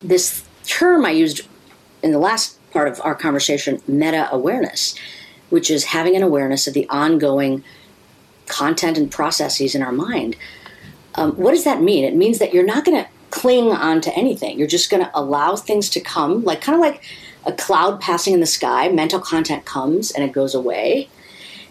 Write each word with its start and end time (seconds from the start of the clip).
this 0.00 0.44
term 0.64 1.04
I 1.04 1.10
used 1.10 1.40
in 2.02 2.12
the 2.12 2.18
last 2.18 2.58
part 2.70 2.88
of 2.88 3.00
our 3.02 3.14
conversation, 3.14 3.82
meta 3.88 4.28
awareness, 4.30 4.94
which 5.50 5.70
is 5.70 5.86
having 5.86 6.14
an 6.14 6.22
awareness 6.22 6.68
of 6.68 6.74
the 6.74 6.88
ongoing 6.88 7.64
content 8.46 8.96
and 8.96 9.10
processes 9.10 9.74
in 9.74 9.82
our 9.82 9.92
mind. 9.92 10.36
Um, 11.16 11.32
what 11.32 11.50
does 11.50 11.64
that 11.64 11.82
mean? 11.82 12.04
It 12.04 12.14
means 12.14 12.38
that 12.38 12.54
you're 12.54 12.64
not 12.64 12.84
going 12.84 13.02
to 13.02 13.10
cling 13.30 13.72
on 13.72 14.00
to 14.02 14.16
anything. 14.16 14.56
You're 14.56 14.68
just 14.68 14.88
going 14.88 15.04
to 15.04 15.10
allow 15.18 15.56
things 15.56 15.90
to 15.90 16.00
come, 16.00 16.44
like 16.44 16.60
kind 16.60 16.76
of 16.76 16.80
like 16.80 17.02
a 17.44 17.52
cloud 17.52 18.00
passing 18.00 18.34
in 18.34 18.40
the 18.40 18.46
sky. 18.46 18.88
Mental 18.88 19.18
content 19.18 19.64
comes 19.64 20.12
and 20.12 20.22
it 20.22 20.32
goes 20.32 20.54
away. 20.54 21.08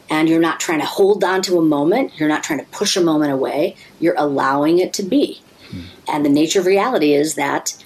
And 0.10 0.28
you're 0.28 0.40
not 0.40 0.60
trying 0.60 0.80
to 0.80 0.86
hold 0.86 1.24
on 1.24 1.42
to 1.44 1.58
a 1.58 1.62
moment. 1.62 2.20
You're 2.20 2.30
not 2.30 2.44
trying 2.44 2.60
to 2.60 2.66
push 2.66 2.98
a 2.98 3.02
moment 3.02 3.32
away. 3.32 3.76
You're 4.00 4.16
allowing 4.18 4.80
it 4.80 4.94
to 4.94 5.04
be. 5.04 5.42
Hmm. 5.70 5.82
And 6.08 6.26
the 6.26 6.30
nature 6.30 6.60
of 6.60 6.66
reality 6.66 7.14
is 7.14 7.36
that 7.36 7.84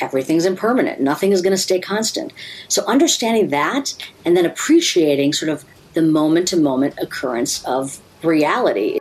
everything's 0.00 0.44
impermanent. 0.44 1.00
Nothing 1.00 1.32
is 1.32 1.42
going 1.42 1.52
to 1.52 1.62
stay 1.62 1.80
constant. 1.80 2.32
So 2.68 2.84
understanding 2.86 3.48
that 3.48 3.94
and 4.24 4.36
then 4.36 4.46
appreciating 4.46 5.32
sort 5.32 5.50
of 5.50 5.64
the 5.94 6.02
moment 6.02 6.48
to 6.48 6.56
moment 6.56 6.94
occurrence 7.00 7.64
of 7.64 8.00
reality. 8.22 8.98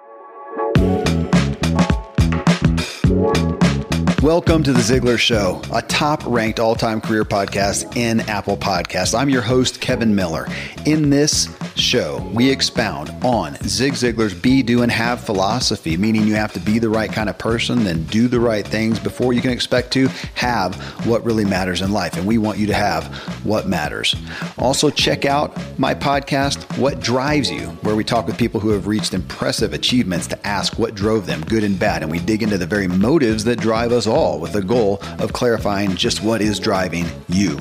Welcome 4.27 4.62
to 4.63 4.73
The 4.73 4.81
Ziglar 4.81 5.17
Show, 5.17 5.62
a 5.73 5.81
top 5.81 6.22
ranked 6.26 6.59
all 6.59 6.76
time 6.76 6.99
career 6.99 7.23
podcast 7.23 7.95
in 7.95 8.20
Apple 8.30 8.58
Podcasts. 8.58 9.18
I'm 9.18 9.30
your 9.30 9.41
host, 9.41 9.80
Kevin 9.80 10.13
Miller. 10.13 10.48
In 10.85 11.09
this 11.09 11.48
show, 11.77 12.30
we 12.34 12.52
expound 12.52 13.09
on 13.23 13.55
Zig 13.63 13.94
Ziglar's 13.94 14.34
be, 14.34 14.63
do, 14.63 14.84
and 14.84 14.91
have 14.91 15.21
philosophy, 15.21 15.95
meaning 15.95 16.27
you 16.27 16.35
have 16.35 16.52
to 16.54 16.59
be 16.59 16.77
the 16.77 16.90
right 16.90 17.09
kind 17.09 17.30
of 17.30 17.38
person 17.38 17.88
and 17.88 18.09
do 18.09 18.27
the 18.27 18.40
right 18.40 18.68
things 18.68 18.99
before 18.99 19.32
you 19.32 19.41
can 19.41 19.52
expect 19.52 19.94
to 19.94 20.08
have 20.35 20.76
what 21.05 21.23
really 21.23 21.46
matters 21.46 21.82
in 21.82 21.94
life. 21.94 22.18
And 22.18 22.27
we 22.27 22.38
want 22.38 22.57
you 22.57 22.68
to 22.68 22.73
have 22.73 23.05
what 23.46 23.66
matters. 23.66 24.13
Also, 24.57 24.90
check 24.90 25.24
out 25.24 25.57
my 25.80 25.96
podcast, 25.96 26.77
What 26.77 26.99
Drives 26.99 27.49
You, 27.49 27.68
where 27.82 27.96
we 27.96 28.04
talk 28.04 28.27
with 28.27 28.37
people 28.37 28.59
who 28.59 28.71
have 28.71 28.87
reached 28.87 29.13
impressive 29.13 29.71
achievements 29.71 30.27
to 30.27 30.48
ask 30.48 30.77
what 30.77 30.96
drove 30.96 31.27
them, 31.27 31.40
good 31.46 31.63
and 31.63 31.80
bad. 31.80 32.02
And 32.02 32.12
we 32.12 32.20
dig 32.20 32.43
into 32.43 32.57
the 32.57 32.65
very 32.65 32.90
motives 32.90 33.46
that 33.46 33.62
drive 33.62 33.93
us 33.93 34.05
all 34.05 34.16
with 34.40 34.54
the 34.54 34.62
goal 34.62 34.99
of 35.20 35.34
clarifying 35.34 35.96
just 35.96 36.23
what 36.23 36.41
is 36.41 36.60
driving 36.60 37.05
you. 37.29 37.60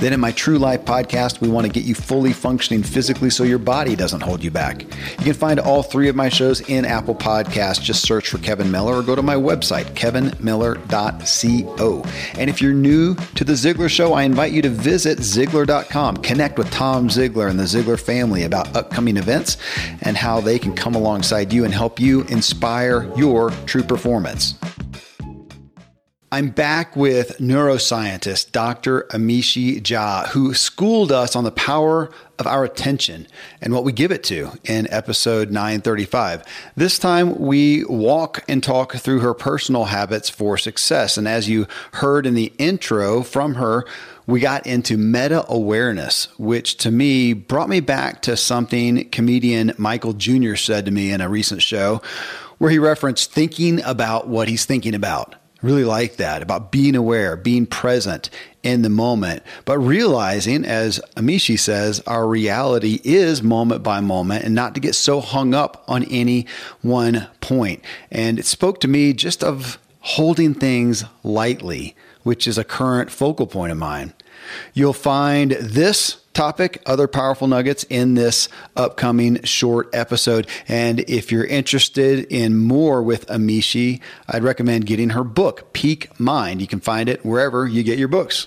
Then 0.00 0.12
in 0.12 0.20
my 0.20 0.30
True 0.30 0.58
Life 0.58 0.84
podcast, 0.84 1.40
we 1.40 1.48
want 1.48 1.66
to 1.66 1.72
get 1.72 1.82
you 1.82 1.94
fully 1.94 2.32
functioning 2.32 2.84
physically 2.84 3.30
so 3.30 3.42
your 3.42 3.58
body 3.58 3.96
doesn't 3.96 4.20
hold 4.20 4.44
you 4.44 4.52
back. 4.52 4.82
You 4.82 5.24
can 5.24 5.34
find 5.34 5.58
all 5.58 5.82
three 5.82 6.08
of 6.08 6.14
my 6.14 6.28
shows 6.28 6.60
in 6.68 6.84
Apple 6.84 7.16
Podcasts. 7.16 7.82
Just 7.82 8.02
search 8.02 8.28
for 8.28 8.38
Kevin 8.38 8.70
Miller 8.70 8.94
or 8.94 9.02
go 9.02 9.16
to 9.16 9.22
my 9.22 9.34
website, 9.34 9.86
kevinmiller.co. 9.94 12.04
And 12.38 12.48
if 12.48 12.62
you're 12.62 12.74
new 12.74 13.16
to 13.34 13.42
The 13.42 13.54
Ziglar 13.54 13.90
Show, 13.90 14.12
I 14.12 14.22
invite 14.22 14.52
you 14.52 14.62
to 14.62 14.70
visit 14.70 15.18
Ziglar.com. 15.18 16.18
Connect 16.18 16.58
with 16.58 16.70
Tom 16.70 17.08
Ziglar 17.08 17.50
and 17.50 17.58
the 17.58 17.64
Ziglar 17.64 17.98
family 17.98 18.44
about 18.44 18.76
upcoming 18.76 19.16
events 19.16 19.56
and 20.02 20.16
how 20.16 20.40
they 20.40 20.60
can 20.60 20.76
come 20.76 20.94
alongside 20.94 21.52
you 21.52 21.64
and 21.64 21.74
help 21.74 21.98
you 21.98 22.22
inspire 22.24 23.10
your 23.16 23.50
true 23.66 23.82
performance. 23.82 24.54
I'm 26.30 26.50
back 26.50 26.94
with 26.94 27.38
neuroscientist 27.38 28.52
Dr. 28.52 29.04
Amishi 29.12 29.80
Jha, 29.80 30.26
who 30.28 30.52
schooled 30.52 31.10
us 31.10 31.34
on 31.34 31.44
the 31.44 31.50
power 31.50 32.10
of 32.38 32.46
our 32.46 32.64
attention 32.64 33.26
and 33.62 33.72
what 33.72 33.82
we 33.82 33.92
give 33.92 34.12
it 34.12 34.24
to 34.24 34.50
in 34.64 34.86
episode 34.92 35.50
935. 35.50 36.44
This 36.76 36.98
time 36.98 37.38
we 37.38 37.82
walk 37.86 38.44
and 38.46 38.62
talk 38.62 38.92
through 38.96 39.20
her 39.20 39.32
personal 39.32 39.86
habits 39.86 40.28
for 40.28 40.58
success. 40.58 41.16
And 41.16 41.26
as 41.26 41.48
you 41.48 41.66
heard 41.92 42.26
in 42.26 42.34
the 42.34 42.52
intro 42.58 43.22
from 43.22 43.54
her, 43.54 43.86
we 44.26 44.38
got 44.38 44.66
into 44.66 44.98
meta 44.98 45.46
awareness, 45.48 46.28
which 46.38 46.76
to 46.78 46.90
me 46.90 47.32
brought 47.32 47.70
me 47.70 47.80
back 47.80 48.20
to 48.22 48.36
something 48.36 49.08
comedian 49.08 49.72
Michael 49.78 50.12
Jr. 50.12 50.56
said 50.56 50.84
to 50.84 50.90
me 50.90 51.10
in 51.10 51.22
a 51.22 51.28
recent 51.30 51.62
show, 51.62 52.02
where 52.58 52.70
he 52.70 52.78
referenced 52.78 53.32
thinking 53.32 53.82
about 53.82 54.28
what 54.28 54.48
he's 54.48 54.66
thinking 54.66 54.94
about 54.94 55.36
really 55.62 55.84
like 55.84 56.16
that 56.16 56.42
about 56.42 56.70
being 56.70 56.94
aware, 56.94 57.36
being 57.36 57.66
present 57.66 58.30
in 58.62 58.82
the 58.82 58.88
moment, 58.88 59.42
but 59.64 59.78
realizing, 59.78 60.64
as 60.64 61.00
Amishi 61.16 61.58
says, 61.58 62.00
our 62.06 62.26
reality 62.26 63.00
is 63.04 63.42
moment 63.42 63.82
by 63.82 64.00
moment 64.00 64.44
and 64.44 64.54
not 64.54 64.74
to 64.74 64.80
get 64.80 64.94
so 64.94 65.20
hung 65.20 65.54
up 65.54 65.84
on 65.88 66.04
any 66.04 66.46
one 66.82 67.26
point. 67.40 67.82
And 68.10 68.38
it 68.38 68.46
spoke 68.46 68.80
to 68.80 68.88
me 68.88 69.12
just 69.12 69.42
of 69.42 69.78
holding 70.00 70.54
things 70.54 71.04
lightly, 71.22 71.96
which 72.22 72.46
is 72.46 72.58
a 72.58 72.64
current 72.64 73.10
focal 73.10 73.46
point 73.46 73.72
of 73.72 73.78
mine. 73.78 74.12
You'll 74.74 74.92
find 74.92 75.52
this 75.52 76.18
topic, 76.38 76.80
other 76.86 77.08
powerful 77.08 77.48
nuggets 77.48 77.82
in 77.90 78.14
this 78.14 78.48
upcoming 78.76 79.42
short 79.42 79.92
episode. 79.92 80.46
And 80.68 81.00
if 81.10 81.32
you're 81.32 81.44
interested 81.44 82.26
in 82.30 82.56
more 82.56 83.02
with 83.02 83.26
Amishi, 83.26 84.00
I'd 84.28 84.44
recommend 84.44 84.86
getting 84.86 85.10
her 85.10 85.24
book, 85.24 85.72
Peak 85.72 86.20
Mind. 86.20 86.60
You 86.60 86.68
can 86.68 86.78
find 86.78 87.08
it 87.08 87.26
wherever 87.26 87.66
you 87.66 87.82
get 87.82 87.98
your 87.98 88.06
books. 88.06 88.46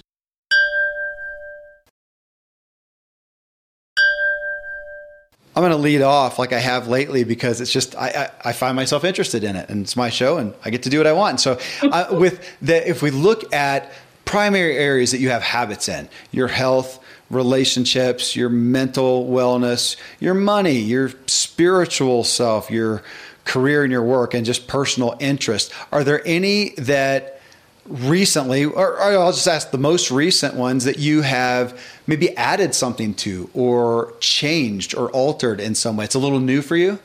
I'm 5.53 5.61
going 5.61 5.71
to 5.71 5.77
lead 5.77 6.01
off 6.01 6.39
like 6.39 6.53
I 6.53 6.59
have 6.59 6.87
lately 6.87 7.25
because 7.25 7.59
it's 7.59 7.73
just 7.73 7.93
I, 7.97 8.07
I, 8.07 8.49
I, 8.51 8.53
find 8.53 8.77
myself 8.77 9.03
interested 9.03 9.43
in 9.43 9.57
it, 9.57 9.67
and 9.67 9.81
it's 9.81 9.97
my 9.97 10.09
show, 10.09 10.37
and 10.37 10.53
I 10.63 10.69
get 10.69 10.83
to 10.83 10.89
do 10.89 10.97
what 10.97 11.07
I 11.07 11.11
want. 11.11 11.41
So, 11.41 11.59
uh, 11.83 12.07
with 12.11 12.41
the 12.61 12.89
if 12.89 13.01
we 13.01 13.11
look 13.11 13.53
at 13.53 13.91
primary 14.23 14.77
areas 14.77 15.11
that 15.11 15.19
you 15.19 15.27
have 15.27 15.41
habits 15.41 15.89
in, 15.89 16.07
your 16.31 16.47
health, 16.47 17.00
relationships, 17.31 18.35
your 18.35 18.49
mental 18.49 19.27
wellness, 19.27 19.95
your 20.19 20.33
money, 20.33 20.77
your 20.77 21.11
spiritual 21.27 22.23
self, 22.23 22.69
your 22.69 23.03
career 23.45 23.83
and 23.83 23.91
your 23.91 24.03
work, 24.03 24.33
and 24.33 24.45
just 24.45 24.67
personal 24.67 25.15
interest. 25.19 25.73
Are 25.91 26.03
there 26.03 26.21
any 26.25 26.71
that 26.77 27.41
recently, 27.87 28.65
or, 28.65 29.01
I'll 29.01 29.31
just 29.31 29.47
ask 29.47 29.71
the 29.71 29.77
most 29.77 30.11
recent 30.11 30.53
ones 30.53 30.85
that 30.85 30.99
you 30.99 31.21
have 31.21 31.79
maybe 32.05 32.35
added 32.37 32.75
something 32.75 33.13
to, 33.15 33.49
or 33.53 34.13
changed, 34.19 34.95
or 34.95 35.09
altered 35.11 35.59
in 35.59 35.73
some 35.73 35.97
way? 35.97 36.05
It's 36.05 36.15
a 36.15 36.19
little 36.19 36.39
new 36.39 36.61
for 36.61 36.75
you? 36.75 36.99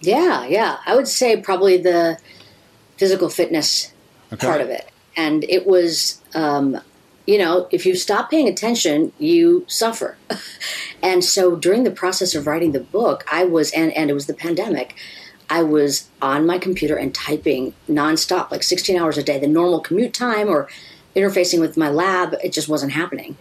Yeah, 0.00 0.44
yeah. 0.46 0.78
I 0.84 0.96
would 0.96 1.08
say 1.08 1.40
probably 1.40 1.76
the 1.76 2.18
physical 2.96 3.28
fitness 3.28 3.92
okay. 4.32 4.46
part 4.46 4.60
of 4.60 4.68
it. 4.68 4.90
And 5.16 5.44
it 5.44 5.66
was, 5.66 6.20
um, 6.34 6.80
you 7.26 7.38
know, 7.38 7.68
if 7.70 7.84
you 7.84 7.96
stop 7.96 8.30
paying 8.30 8.48
attention, 8.48 9.12
you 9.18 9.64
suffer. 9.66 10.16
and 11.02 11.24
so 11.24 11.56
during 11.56 11.82
the 11.82 11.90
process 11.90 12.34
of 12.34 12.46
writing 12.46 12.72
the 12.72 12.80
book, 12.80 13.24
I 13.30 13.44
was, 13.44 13.72
and, 13.72 13.92
and 13.92 14.10
it 14.10 14.14
was 14.14 14.26
the 14.26 14.34
pandemic, 14.34 14.94
I 15.50 15.62
was 15.62 16.08
on 16.22 16.46
my 16.46 16.58
computer 16.58 16.96
and 16.96 17.14
typing 17.14 17.74
nonstop, 17.88 18.50
like 18.50 18.62
16 18.62 18.96
hours 18.96 19.18
a 19.18 19.22
day. 19.22 19.38
The 19.38 19.46
normal 19.46 19.80
commute 19.80 20.14
time 20.14 20.48
or 20.48 20.68
interfacing 21.14 21.60
with 21.60 21.76
my 21.76 21.88
lab, 21.88 22.34
it 22.44 22.52
just 22.52 22.68
wasn't 22.68 22.92
happening. 22.92 23.36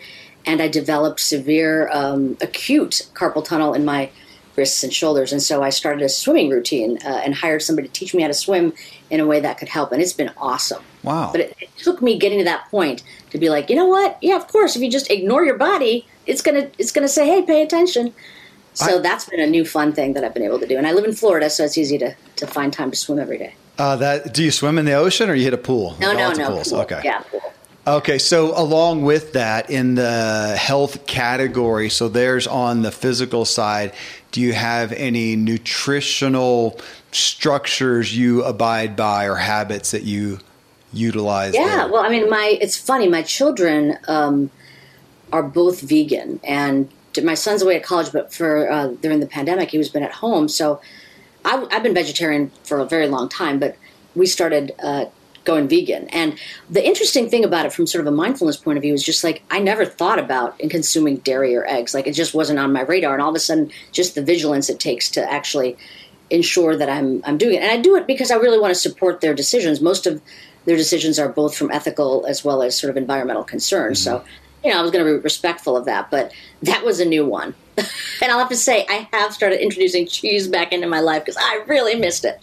And 0.46 0.62
I 0.62 0.67
developed 0.67 1.19
severe, 1.19 1.90
um, 1.91 2.38
acute 2.41 3.07
carpal 3.13 3.44
tunnel 3.44 3.73
in 3.73 3.85
my 3.85 4.12
wrists 4.55 4.83
and 4.83 4.93
shoulders. 4.93 5.31
And 5.31 5.41
so 5.41 5.63
I 5.63 5.69
started 5.69 6.01
a 6.03 6.09
swimming 6.09 6.49
routine 6.49 6.97
uh, 7.05 7.21
and 7.23 7.35
hired 7.35 7.61
somebody 7.61 7.88
to 7.88 7.93
teach 7.93 8.13
me 8.13 8.21
how 8.21 8.27
to 8.27 8.33
swim 8.33 8.73
in 9.09 9.19
a 9.19 9.25
way 9.25 9.39
that 9.39 9.57
could 9.57 9.69
help. 9.69 9.91
And 9.91 10.01
it's 10.01 10.13
been 10.13 10.31
awesome. 10.38 10.83
Wow. 11.03 11.29
But 11.31 11.41
it, 11.41 11.57
it, 11.61 11.69
took 11.77 12.01
me 12.01 12.17
getting 12.17 12.39
to 12.39 12.45
that 12.45 12.69
point 12.71 13.03
to 13.29 13.38
be 13.38 13.49
like, 13.49 13.69
you 13.69 13.75
know 13.75 13.85
what? 13.85 14.17
Yeah, 14.21 14.35
of 14.35 14.47
course. 14.47 14.75
If 14.75 14.81
you 14.81 14.89
just 14.89 15.11
ignore 15.11 15.45
your 15.45 15.57
body, 15.57 16.07
it's 16.25 16.41
gonna 16.41 16.69
it's 16.79 16.91
gonna 16.91 17.07
say, 17.07 17.27
hey, 17.27 17.43
pay 17.43 17.61
attention. 17.61 18.13
So 18.73 18.97
I, 18.97 19.01
that's 19.01 19.25
been 19.25 19.39
a 19.39 19.47
new 19.47 19.66
fun 19.66 19.93
thing 19.93 20.13
that 20.13 20.23
I've 20.23 20.33
been 20.33 20.43
able 20.43 20.59
to 20.59 20.67
do. 20.67 20.77
And 20.77 20.85
I 20.85 20.93
live 20.93 21.05
in 21.05 21.13
Florida, 21.13 21.49
so 21.49 21.63
it's 21.63 21.77
easy 21.77 21.97
to, 21.99 22.16
to 22.37 22.47
find 22.47 22.73
time 22.73 22.91
to 22.91 22.97
swim 22.97 23.19
every 23.19 23.37
day. 23.37 23.55
Uh, 23.77 23.95
that 23.97 24.33
do 24.33 24.43
you 24.43 24.51
swim 24.51 24.77
in 24.77 24.85
the 24.85 24.93
ocean 24.93 25.29
or 25.29 25.35
you 25.35 25.43
hit 25.43 25.53
a 25.53 25.57
pool? 25.57 25.95
No, 25.99 26.13
no, 26.13 26.31
no. 26.31 26.61
Pool. 26.63 26.79
Okay. 26.79 27.01
Yeah, 27.03 27.19
pool. 27.19 27.53
Okay, 27.87 28.17
so 28.17 28.57
along 28.59 29.03
with 29.03 29.34
that, 29.34 29.69
in 29.69 29.93
the 29.93 30.58
health 30.59 31.05
category, 31.05 31.90
so 31.91 32.09
there's 32.09 32.47
on 32.47 32.81
the 32.81 32.90
physical 32.90 33.46
side, 33.46 33.93
do 34.35 34.41
you 34.41 34.52
have 34.52 34.91
any 34.91 35.37
nutritional 35.37 36.78
structures 37.14 38.17
you 38.17 38.43
abide 38.43 38.93
by 38.97 39.29
or 39.29 39.35
habits 39.35 39.91
that 39.91 40.03
you 40.03 40.40
utilize? 40.91 41.53
Yeah, 41.53 41.78
there? 41.78 41.87
well, 41.87 42.03
I 42.03 42.09
mean, 42.09 42.29
my 42.29 42.58
it's 42.59 42.76
funny. 42.76 43.08
My 43.08 43.22
children 43.22 43.97
um, 44.09 44.52
are 45.32 45.41
both 45.41 45.79
vegan, 45.79 46.41
and 46.43 46.90
my 47.23 47.34
son's 47.34 47.61
away 47.61 47.78
at 47.78 47.84
college, 47.84 48.11
but 48.11 48.34
for 48.34 48.70
uh, 48.70 48.87
during 49.02 49.22
the 49.22 49.26
pandemic, 49.26 49.70
he 49.70 49.78
was 49.78 49.87
been 49.87 50.03
at 50.03 50.11
home. 50.11 50.49
So 50.49 50.82
I, 51.46 51.66
have 51.72 51.84
been 51.84 51.93
vegetarian 51.93 52.52
for 52.66 52.79
a 52.79 52.85
very 52.85 53.08
long 53.08 53.29
time, 53.29 53.58
but 53.58 53.78
we 54.16 54.26
started 54.26 54.73
uh, 54.84 55.05
going 55.46 55.68
vegan. 55.68 56.09
And 56.09 56.38
the 56.70 56.86
interesting 56.86 57.30
thing 57.30 57.46
about 57.46 57.66
it, 57.66 57.72
from 57.72 57.88
sort 57.88 58.06
of 58.06 58.12
a 58.12 58.16
mindfulness 58.16 58.58
point 58.58 58.78
of 58.78 58.82
view, 58.82 58.94
is 58.94 59.03
just 59.03 59.24
like 59.24 59.44
I 59.50 59.59
never 59.59 59.86
thought 59.86 60.20
about 60.20 60.59
in 60.59 60.70
consuming 60.70 61.18
dairy 61.18 61.56
or 61.56 61.66
eggs. 61.68 61.94
Like 61.94 62.08
it 62.08 62.14
just 62.14 62.34
wasn't 62.34 62.59
on 62.59 62.74
my 62.74 62.82
radar, 62.82 63.14
and 63.14 63.22
all 63.22 63.30
of 63.30 63.36
a 63.36 63.40
sudden, 63.40 63.72
just 63.92 64.16
the 64.16 64.24
vigilance 64.24 64.70
it 64.70 64.80
takes 64.80 65.09
to 65.12 65.32
actually 65.32 65.78
ensure 66.30 66.76
that 66.76 66.90
I'm 66.90 67.22
I'm 67.24 67.38
doing 67.38 67.56
it. 67.56 67.62
And 67.62 67.72
I 67.72 67.78
do 67.78 67.96
it 67.96 68.08
because 68.08 68.32
I 68.32 68.36
really 68.36 68.59
want 68.59 68.74
to 68.74 68.80
support 68.80 69.22
their 69.22 69.34
decisions. 69.34 69.80
Most 69.80 70.06
of 70.06 70.22
their 70.66 70.76
decisions 70.76 71.20
are 71.20 71.30
both 71.30 71.56
from 71.56 71.72
ethical 71.72 72.26
as 72.28 72.44
well 72.44 72.62
as 72.62 72.78
sort 72.78 72.90
of 72.90 72.97
environmental 72.97 73.44
concerns. 73.44 74.03
Mm-hmm. 74.03 74.26
So, 74.26 74.32
you 74.64 74.72
know, 74.72 74.80
I 74.80 74.82
was 74.82 74.92
going 74.92 75.06
to 75.06 75.12
be 75.12 75.20
respectful 75.20 75.78
of 75.78 75.86
that, 75.86 76.09
but 76.09 76.32
that 76.64 76.84
was 76.84 77.00
a 77.00 77.06
new 77.06 77.26
one. 77.26 77.53
and 77.78 78.32
I'll 78.32 78.40
have 78.40 78.50
to 78.50 78.56
say, 78.56 78.86
I 78.90 79.08
have 79.14 79.34
started 79.34 79.62
introducing 79.62 80.08
cheese 80.08 80.47
back 80.47 80.74
into 80.74 80.88
my 80.88 81.02
life 81.02 81.24
because 81.24 81.38
I 81.40 81.64
really 81.68 81.96
missed 81.96 82.26
it. 82.26 82.40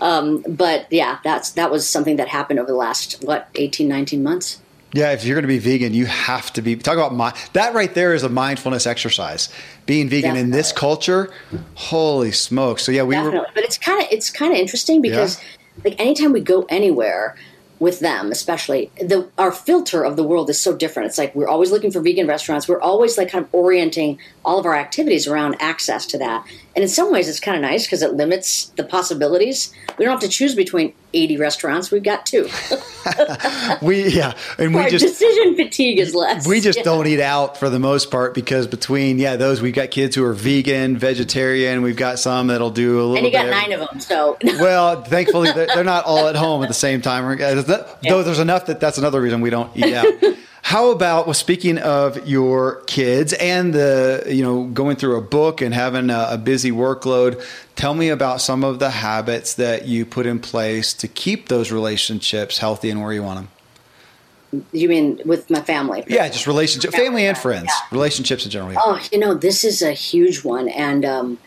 Um, 0.00 0.44
but 0.48 0.86
yeah, 0.90 1.18
that's 1.22 1.50
that 1.52 1.70
was 1.70 1.88
something 1.88 2.16
that 2.16 2.28
happened 2.28 2.58
over 2.58 2.68
the 2.68 2.76
last 2.76 3.22
what 3.22 3.48
18, 3.54 3.88
19 3.88 4.22
months. 4.22 4.60
Yeah, 4.94 5.12
if 5.12 5.24
you're 5.24 5.34
going 5.34 5.42
to 5.42 5.48
be 5.48 5.58
vegan, 5.58 5.94
you 5.94 6.04
have 6.04 6.52
to 6.52 6.60
be 6.60 6.76
talk 6.76 6.94
about 6.94 7.14
my, 7.14 7.34
that 7.54 7.72
right 7.72 7.92
there 7.94 8.12
is 8.12 8.24
a 8.24 8.28
mindfulness 8.28 8.86
exercise. 8.86 9.48
Being 9.86 10.08
vegan 10.08 10.22
Definitely. 10.22 10.40
in 10.40 10.50
this 10.50 10.70
culture, 10.70 11.32
holy 11.74 12.30
smokes! 12.32 12.82
So 12.82 12.92
yeah, 12.92 13.02
we 13.02 13.14
Definitely. 13.14 13.40
were. 13.40 13.46
But 13.54 13.64
it's 13.64 13.78
kind 13.78 14.02
of 14.02 14.08
it's 14.10 14.28
kind 14.28 14.52
of 14.52 14.58
interesting 14.58 15.00
because 15.00 15.40
yeah. 15.40 15.82
like 15.84 16.00
anytime 16.00 16.32
we 16.32 16.40
go 16.40 16.66
anywhere, 16.68 17.36
with 17.82 17.98
them 17.98 18.30
especially 18.30 18.92
the 19.00 19.28
our 19.38 19.50
filter 19.50 20.04
of 20.04 20.14
the 20.14 20.22
world 20.22 20.48
is 20.48 20.60
so 20.60 20.72
different 20.72 21.08
it's 21.08 21.18
like 21.18 21.34
we're 21.34 21.48
always 21.48 21.72
looking 21.72 21.90
for 21.90 22.00
vegan 22.00 22.28
restaurants 22.28 22.68
we're 22.68 22.80
always 22.80 23.18
like 23.18 23.28
kind 23.28 23.44
of 23.44 23.52
orienting 23.52 24.16
all 24.44 24.58
of 24.58 24.66
our 24.66 24.74
activities 24.74 25.26
around 25.26 25.56
access 25.60 26.06
to 26.06 26.18
that. 26.18 26.46
And 26.74 26.82
in 26.82 26.88
some 26.88 27.12
ways 27.12 27.28
it's 27.28 27.40
kind 27.40 27.56
of 27.56 27.62
nice 27.62 27.86
because 27.86 28.02
it 28.02 28.14
limits 28.14 28.66
the 28.76 28.84
possibilities. 28.84 29.72
We 29.98 30.04
don't 30.04 30.12
have 30.12 30.20
to 30.20 30.28
choose 30.28 30.54
between 30.54 30.94
80 31.14 31.36
restaurants 31.36 31.90
we've 31.90 32.02
got 32.02 32.26
two. 32.26 32.48
We 33.82 34.08
yeah 34.08 34.34
and 34.58 34.74
we 34.74 34.82
our 34.82 34.88
just 34.88 35.04
decision 35.04 35.56
fatigue 35.56 35.98
is 35.98 36.14
less. 36.14 36.46
We 36.46 36.60
just 36.60 36.78
yeah. 36.78 36.84
don't 36.84 37.06
eat 37.06 37.20
out 37.20 37.56
for 37.56 37.68
the 37.68 37.80
most 37.80 38.10
part 38.10 38.32
because 38.32 38.66
between 38.66 39.18
yeah 39.18 39.36
those 39.36 39.60
we've 39.60 39.74
got 39.74 39.90
kids 39.90 40.14
who 40.14 40.24
are 40.24 40.32
vegan 40.32 40.96
vegetarian 40.96 41.82
we've 41.82 41.96
got 41.96 42.20
some 42.20 42.46
that'll 42.46 42.70
do 42.70 43.00
a 43.00 43.02
little 43.02 43.16
and 43.16 43.26
you 43.26 43.32
got 43.32 43.48
nine 43.48 43.72
of 43.72 43.80
them 43.80 44.00
so. 44.00 44.38
Well 44.44 45.02
thankfully 45.02 45.50
they're, 45.52 45.82
not 45.82 46.04
all 46.04 46.28
at 46.28 46.36
home 46.36 46.62
at 46.62 46.68
the 46.68 46.74
same 46.74 47.00
time. 47.00 47.24
Uh, 47.24 47.34
yeah. 47.34 47.84
though 48.08 48.22
there's 48.22 48.38
enough 48.38 48.66
that 48.66 48.78
that's 48.78 48.98
another 48.98 49.20
reason 49.20 49.40
we 49.40 49.50
don't 49.50 49.76
eat 49.76 49.94
out 49.94 50.06
how 50.62 50.90
about 50.90 51.26
well 51.26 51.34
speaking 51.34 51.76
of 51.78 52.26
your 52.26 52.82
kids 52.84 53.32
and 53.34 53.74
the 53.74 54.24
you 54.28 54.42
know 54.42 54.64
going 54.64 54.96
through 54.96 55.16
a 55.16 55.20
book 55.20 55.60
and 55.60 55.74
having 55.74 56.08
a, 56.08 56.28
a, 56.30 56.38
busy 56.38 56.70
workload 56.70 57.44
tell 57.76 57.94
me 57.94 58.08
about 58.08 58.40
some 58.40 58.64
of 58.64 58.78
the 58.78 58.90
habits 58.90 59.54
that 59.54 59.86
you 59.86 60.06
put 60.06 60.24
in 60.24 60.38
place 60.38 60.94
to 60.94 61.08
keep 61.08 61.48
those 61.48 61.70
relationships 61.70 62.58
healthy 62.58 62.88
and 62.88 63.02
where 63.02 63.12
you 63.12 63.22
want 63.22 63.40
them 63.40 64.64
you 64.72 64.86
mean 64.86 65.18
with 65.24 65.48
my 65.48 65.62
family? 65.62 66.04
Yeah 66.06 66.28
just 66.28 66.46
relationship 66.46 66.92
family 66.92 67.26
and 67.26 67.36
friends 67.36 67.66
yeah. 67.68 67.88
relationships 67.90 68.44
in 68.44 68.50
general 68.50 68.76
oh 68.78 69.00
you 69.10 69.18
know 69.18 69.34
this 69.34 69.64
is 69.64 69.82
a 69.82 69.92
huge 69.92 70.44
one 70.44 70.68
and 70.68 71.04
um 71.04 71.38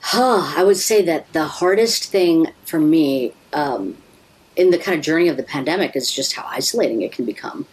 huh, 0.00 0.54
i 0.56 0.64
would 0.64 0.78
say 0.78 1.02
that 1.02 1.30
the 1.32 1.44
hardest 1.44 2.10
thing 2.10 2.46
for 2.64 2.80
me 2.80 3.34
um 3.52 3.96
in 4.56 4.70
the 4.70 4.78
kind 4.78 4.96
of 4.96 5.04
journey 5.04 5.28
of 5.28 5.36
the 5.36 5.42
pandemic 5.42 5.96
is 5.96 6.10
just 6.10 6.34
how 6.34 6.44
isolating 6.48 7.02
it 7.02 7.12
can 7.12 7.24
become. 7.24 7.66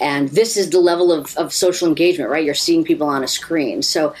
And 0.00 0.30
this 0.30 0.56
is 0.56 0.70
the 0.70 0.80
level 0.80 1.12
of, 1.12 1.36
of 1.36 1.52
social 1.52 1.86
engagement, 1.86 2.30
right? 2.30 2.44
You're 2.44 2.54
seeing 2.54 2.82
people 2.82 3.06
on 3.06 3.22
a 3.22 3.28
screen. 3.28 3.82
So 3.82 4.14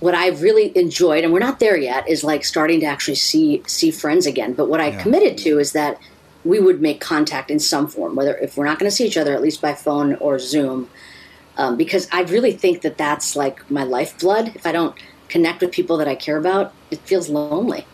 what 0.00 0.14
I've 0.14 0.42
really 0.42 0.76
enjoyed, 0.76 1.24
and 1.24 1.32
we're 1.32 1.40
not 1.40 1.58
there 1.58 1.76
yet, 1.76 2.08
is 2.08 2.22
like 2.24 2.44
starting 2.44 2.80
to 2.80 2.86
actually 2.86 3.16
see 3.16 3.62
see 3.66 3.90
friends 3.90 4.26
again. 4.26 4.52
But 4.54 4.68
what 4.68 4.80
I 4.80 4.88
yeah. 4.88 5.02
committed 5.02 5.38
to 5.38 5.58
is 5.58 5.72
that 5.72 5.98
we 6.44 6.60
would 6.60 6.80
make 6.80 7.00
contact 7.00 7.50
in 7.50 7.58
some 7.58 7.88
form, 7.88 8.14
whether 8.14 8.36
if 8.38 8.56
we're 8.56 8.66
not 8.66 8.78
going 8.78 8.90
to 8.90 8.94
see 8.94 9.06
each 9.06 9.16
other, 9.16 9.34
at 9.34 9.42
least 9.42 9.60
by 9.60 9.74
phone 9.74 10.14
or 10.16 10.38
Zoom, 10.38 10.88
um, 11.56 11.76
because 11.76 12.08
I 12.12 12.22
really 12.22 12.52
think 12.52 12.82
that 12.82 12.96
that's 12.96 13.34
like 13.34 13.68
my 13.70 13.84
lifeblood. 13.84 14.54
If 14.54 14.66
I 14.66 14.72
don't 14.72 14.96
connect 15.28 15.60
with 15.60 15.72
people 15.72 15.96
that 15.96 16.08
I 16.08 16.14
care 16.14 16.36
about, 16.36 16.72
it 16.90 17.00
feels 17.00 17.28
lonely. 17.28 17.86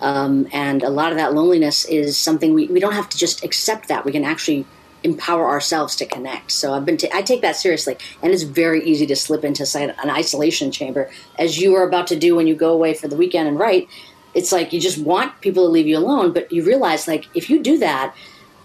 Um, 0.00 0.48
and 0.52 0.82
a 0.82 0.90
lot 0.90 1.12
of 1.12 1.18
that 1.18 1.34
loneliness 1.34 1.84
is 1.86 2.18
something 2.18 2.52
we, 2.52 2.66
we 2.66 2.80
don't 2.80 2.92
have 2.92 3.08
to 3.10 3.18
just 3.18 3.44
accept 3.44 3.88
that. 3.88 4.04
We 4.04 4.12
can 4.12 4.24
actually 4.24 4.66
empower 5.04 5.46
ourselves 5.48 5.94
to 5.96 6.06
connect. 6.06 6.50
So 6.50 6.72
I've 6.72 6.84
been 6.84 6.96
t- 6.96 7.10
I 7.12 7.22
take 7.22 7.42
that 7.42 7.56
seriously, 7.56 7.96
and 8.22 8.32
it's 8.32 8.42
very 8.42 8.82
easy 8.84 9.06
to 9.06 9.16
slip 9.16 9.44
into 9.44 9.66
an 9.78 10.10
isolation 10.10 10.72
chamber, 10.72 11.10
as 11.38 11.58
you 11.58 11.74
are 11.74 11.86
about 11.86 12.06
to 12.08 12.18
do 12.18 12.34
when 12.34 12.46
you 12.46 12.54
go 12.54 12.72
away 12.72 12.94
for 12.94 13.06
the 13.06 13.16
weekend 13.16 13.46
and 13.46 13.58
write. 13.58 13.88
It's 14.32 14.50
like 14.50 14.72
you 14.72 14.80
just 14.80 14.98
want 14.98 15.40
people 15.42 15.64
to 15.64 15.70
leave 15.70 15.86
you 15.86 15.96
alone, 15.96 16.32
but 16.32 16.50
you 16.50 16.64
realize 16.64 17.06
like 17.06 17.26
if 17.34 17.48
you 17.48 17.62
do 17.62 17.78
that, 17.78 18.14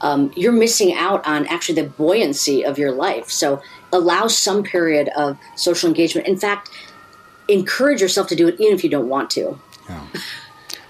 um, 0.02 0.32
you're 0.36 0.54
missing 0.54 0.94
out 0.94 1.26
on 1.28 1.46
actually 1.48 1.82
the 1.82 1.90
buoyancy 1.90 2.64
of 2.66 2.80
your 2.80 2.92
life. 2.92 3.30
So 3.30 3.62
allow 3.92 4.28
some 4.28 4.64
period 4.64 5.10
of 5.16 5.38
social 5.56 5.90
engagement. 5.90 6.28
In 6.28 6.38
fact, 6.38 6.70
encourage 7.48 8.02
yourself 8.02 8.28
to 8.28 8.36
do 8.36 8.48
it 8.48 8.60
even 8.60 8.74
if 8.74 8.84
you 8.84 8.90
don't 8.90 9.10
want 9.10 9.30
to. 9.32 9.60
Yeah. 9.90 10.08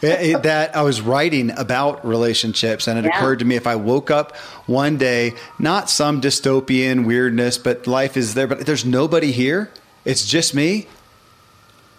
It, 0.02 0.44
that 0.44 0.76
I 0.76 0.82
was 0.82 1.02
writing 1.02 1.52
about 1.58 2.06
relationships, 2.06 2.88
and 2.88 3.00
it 3.00 3.06
yeah. 3.06 3.18
occurred 3.18 3.40
to 3.40 3.46
me 3.46 3.56
if 3.56 3.68
I 3.68 3.76
woke 3.76 4.10
up 4.12 4.36
one 4.66 4.98
day, 4.98 5.34
not 5.58 5.90
some 5.90 6.22
dystopian 6.22 7.06
weirdness, 7.06 7.58
but 7.58 7.88
life 7.88 8.16
is 8.16 8.34
there, 8.34 8.48
but 8.48 8.66
there's 8.66 8.86
nobody 8.86 9.32
here. 9.32 9.72
It's 10.06 10.26
just 10.26 10.56
me. 10.56 10.88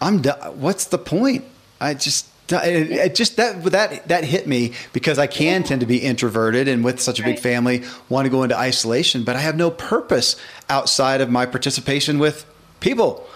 I'm 0.01 0.21
done. 0.21 0.39
What's 0.59 0.85
the 0.85 0.97
point? 0.97 1.45
I 1.79 1.93
just 1.93 2.27
it, 2.51 2.91
it, 2.91 3.15
just 3.15 3.37
that 3.37 3.63
that 3.65 4.07
that 4.07 4.23
hit 4.23 4.47
me 4.47 4.73
because 4.93 5.17
I 5.17 5.27
can 5.27 5.63
tend 5.63 5.81
to 5.81 5.87
be 5.87 5.97
introverted 5.97 6.67
and 6.67 6.83
with 6.83 6.99
such 6.99 7.19
a 7.19 7.23
big 7.23 7.39
family 7.39 7.83
want 8.09 8.25
to 8.25 8.29
go 8.29 8.43
into 8.43 8.57
isolation, 8.57 9.23
but 9.23 9.35
I 9.35 9.39
have 9.39 9.55
no 9.55 9.71
purpose 9.71 10.35
outside 10.69 11.21
of 11.21 11.29
my 11.29 11.45
participation 11.45 12.19
with 12.19 12.45
people. 12.79 13.27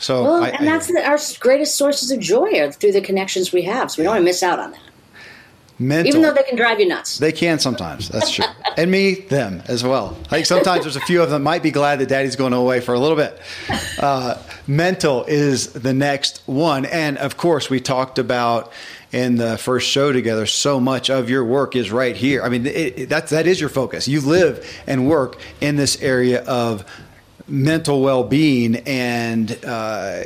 So, 0.00 0.22
well, 0.24 0.44
I, 0.44 0.48
and 0.48 0.66
that's 0.66 0.90
I, 0.90 1.04
our 1.04 1.18
greatest 1.38 1.76
sources 1.76 2.10
of 2.10 2.18
joy 2.20 2.58
are 2.58 2.72
through 2.72 2.92
the 2.92 3.02
connections 3.02 3.52
we 3.52 3.62
have. 3.62 3.90
So 3.90 4.00
we 4.00 4.04
don't 4.04 4.14
want 4.14 4.22
to 4.22 4.24
miss 4.24 4.42
out 4.42 4.58
on 4.58 4.72
that. 4.72 4.80
Mental. 5.78 6.08
Even 6.08 6.22
though 6.22 6.34
they 6.34 6.42
can 6.42 6.56
drive 6.56 6.78
you 6.78 6.86
nuts. 6.86 7.18
They 7.18 7.32
can 7.32 7.58
sometimes. 7.58 8.08
That's 8.08 8.30
true. 8.30 8.44
and 8.76 8.90
me, 8.90 9.14
them 9.14 9.62
as 9.66 9.82
well. 9.82 10.16
Like 10.30 10.44
sometimes 10.44 10.82
there's 10.82 10.96
a 10.96 11.00
few 11.00 11.22
of 11.22 11.30
them 11.30 11.42
might 11.42 11.62
be 11.62 11.70
glad 11.70 12.00
that 12.00 12.08
daddy's 12.10 12.36
going 12.36 12.52
away 12.52 12.80
for 12.80 12.94
a 12.94 12.98
little 12.98 13.16
bit. 13.16 13.40
Uh, 14.00 14.42
mental 14.66 15.26
is 15.26 15.74
the 15.74 15.92
next 15.92 16.42
one. 16.46 16.86
And 16.86 17.18
of 17.18 17.36
course, 17.36 17.68
we 17.68 17.80
talked 17.80 18.18
about 18.18 18.72
in 19.12 19.36
the 19.36 19.58
first 19.58 19.86
show 19.86 20.10
together, 20.10 20.46
so 20.46 20.80
much 20.80 21.10
of 21.10 21.28
your 21.28 21.44
work 21.44 21.76
is 21.76 21.90
right 21.90 22.16
here. 22.16 22.42
I 22.42 22.48
mean, 22.48 22.64
it, 22.64 22.98
it, 22.98 23.08
that, 23.10 23.28
that 23.28 23.46
is 23.46 23.60
your 23.60 23.68
focus. 23.68 24.08
You 24.08 24.22
live 24.22 24.66
and 24.86 25.06
work 25.06 25.36
in 25.60 25.76
this 25.76 26.00
area 26.00 26.42
of 26.44 26.86
mental 27.50 28.00
well-being 28.00 28.76
and 28.86 29.58
uh, 29.64 30.22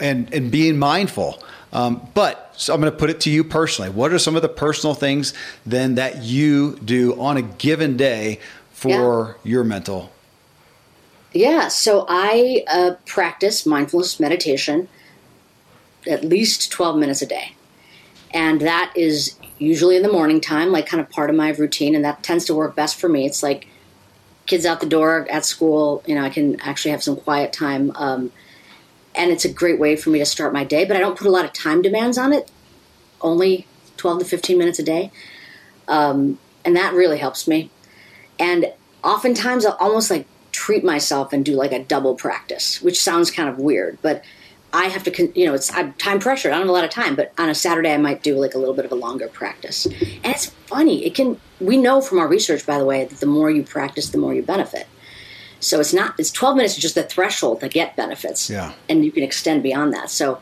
and 0.00 0.32
and 0.32 0.50
being 0.50 0.78
mindful. 0.78 1.42
Um, 1.72 2.08
but 2.14 2.54
so 2.56 2.74
I'm 2.74 2.80
going 2.80 2.92
to 2.92 2.98
put 2.98 3.10
it 3.10 3.20
to 3.20 3.30
you 3.30 3.44
personally. 3.44 3.90
What 3.90 4.12
are 4.12 4.18
some 4.18 4.36
of 4.36 4.42
the 4.42 4.48
personal 4.48 4.94
things 4.94 5.34
then 5.64 5.94
that 5.96 6.22
you 6.22 6.76
do 6.78 7.18
on 7.20 7.36
a 7.36 7.42
given 7.42 7.96
day 7.96 8.40
for 8.70 9.36
yeah. 9.42 9.50
your 9.50 9.64
mental? 9.64 10.10
Yeah, 11.32 11.68
so 11.68 12.06
I 12.08 12.64
uh, 12.66 12.94
practice 13.04 13.66
mindfulness 13.66 14.18
meditation 14.18 14.88
at 16.06 16.24
least 16.24 16.70
12 16.70 16.96
minutes 16.96 17.20
a 17.20 17.26
day. 17.26 17.52
And 18.32 18.60
that 18.62 18.92
is 18.94 19.36
usually 19.58 19.96
in 19.96 20.02
the 20.02 20.12
morning 20.12 20.40
time, 20.40 20.70
like 20.70 20.86
kind 20.86 21.00
of 21.00 21.10
part 21.10 21.30
of 21.30 21.36
my 21.36 21.50
routine. 21.50 21.94
And 21.94 22.04
that 22.04 22.22
tends 22.22 22.44
to 22.46 22.54
work 22.54 22.74
best 22.74 22.96
for 22.96 23.08
me. 23.08 23.26
It's 23.26 23.42
like 23.42 23.66
kids 24.46 24.64
out 24.64 24.80
the 24.80 24.86
door 24.86 25.26
at 25.30 25.44
school, 25.44 26.02
you 26.06 26.14
know, 26.14 26.22
I 26.22 26.30
can 26.30 26.60
actually 26.60 26.92
have 26.92 27.02
some 27.02 27.16
quiet 27.16 27.52
time. 27.52 27.92
Um, 27.96 28.32
and 29.14 29.30
it's 29.30 29.44
a 29.44 29.52
great 29.52 29.78
way 29.78 29.96
for 29.96 30.10
me 30.10 30.18
to 30.18 30.26
start 30.26 30.52
my 30.52 30.64
day, 30.64 30.84
but 30.84 30.96
I 30.96 31.00
don't 31.00 31.18
put 31.18 31.26
a 31.26 31.30
lot 31.30 31.44
of 31.44 31.52
time 31.52 31.82
demands 31.82 32.18
on 32.18 32.32
it, 32.32 32.50
only 33.20 33.66
12 33.96 34.20
to 34.20 34.24
15 34.24 34.58
minutes 34.58 34.78
a 34.78 34.82
day. 34.82 35.10
Um, 35.88 36.38
and 36.64 36.76
that 36.76 36.94
really 36.94 37.18
helps 37.18 37.48
me. 37.48 37.70
And 38.38 38.72
oftentimes 39.02 39.64
I'll 39.64 39.76
almost 39.80 40.10
like 40.10 40.26
treat 40.52 40.84
myself 40.84 41.32
and 41.32 41.44
do 41.44 41.54
like 41.54 41.72
a 41.72 41.82
double 41.82 42.14
practice, 42.14 42.82
which 42.82 43.00
sounds 43.00 43.30
kind 43.30 43.48
of 43.48 43.58
weird, 43.58 43.98
but 44.02 44.24
I 44.76 44.88
have 44.88 45.04
to, 45.04 45.32
you 45.38 45.46
know, 45.46 45.54
it's 45.54 45.72
I'm 45.74 45.94
time 45.94 46.18
pressured. 46.18 46.52
I 46.52 46.56
don't 46.56 46.66
have 46.66 46.68
a 46.68 46.72
lot 46.72 46.84
of 46.84 46.90
time, 46.90 47.16
but 47.16 47.32
on 47.38 47.48
a 47.48 47.54
Saturday 47.54 47.94
I 47.94 47.96
might 47.96 48.22
do 48.22 48.36
like 48.36 48.54
a 48.54 48.58
little 48.58 48.74
bit 48.74 48.84
of 48.84 48.92
a 48.92 48.94
longer 48.94 49.26
practice. 49.26 49.86
And 49.86 50.26
it's 50.26 50.46
funny. 50.66 51.06
It 51.06 51.14
can. 51.14 51.40
We 51.60 51.78
know 51.78 52.02
from 52.02 52.18
our 52.18 52.28
research, 52.28 52.66
by 52.66 52.76
the 52.76 52.84
way, 52.84 53.06
that 53.06 53.18
the 53.18 53.26
more 53.26 53.50
you 53.50 53.62
practice, 53.62 54.10
the 54.10 54.18
more 54.18 54.34
you 54.34 54.42
benefit. 54.42 54.86
So 55.60 55.80
it's 55.80 55.94
not. 55.94 56.14
It's 56.18 56.30
12 56.30 56.56
minutes 56.58 56.74
is 56.74 56.82
just 56.82 56.94
the 56.94 57.04
threshold 57.04 57.60
to 57.60 57.70
get 57.70 57.96
benefits. 57.96 58.50
Yeah. 58.50 58.74
And 58.90 59.02
you 59.02 59.10
can 59.10 59.22
extend 59.22 59.62
beyond 59.62 59.94
that. 59.94 60.10
So 60.10 60.40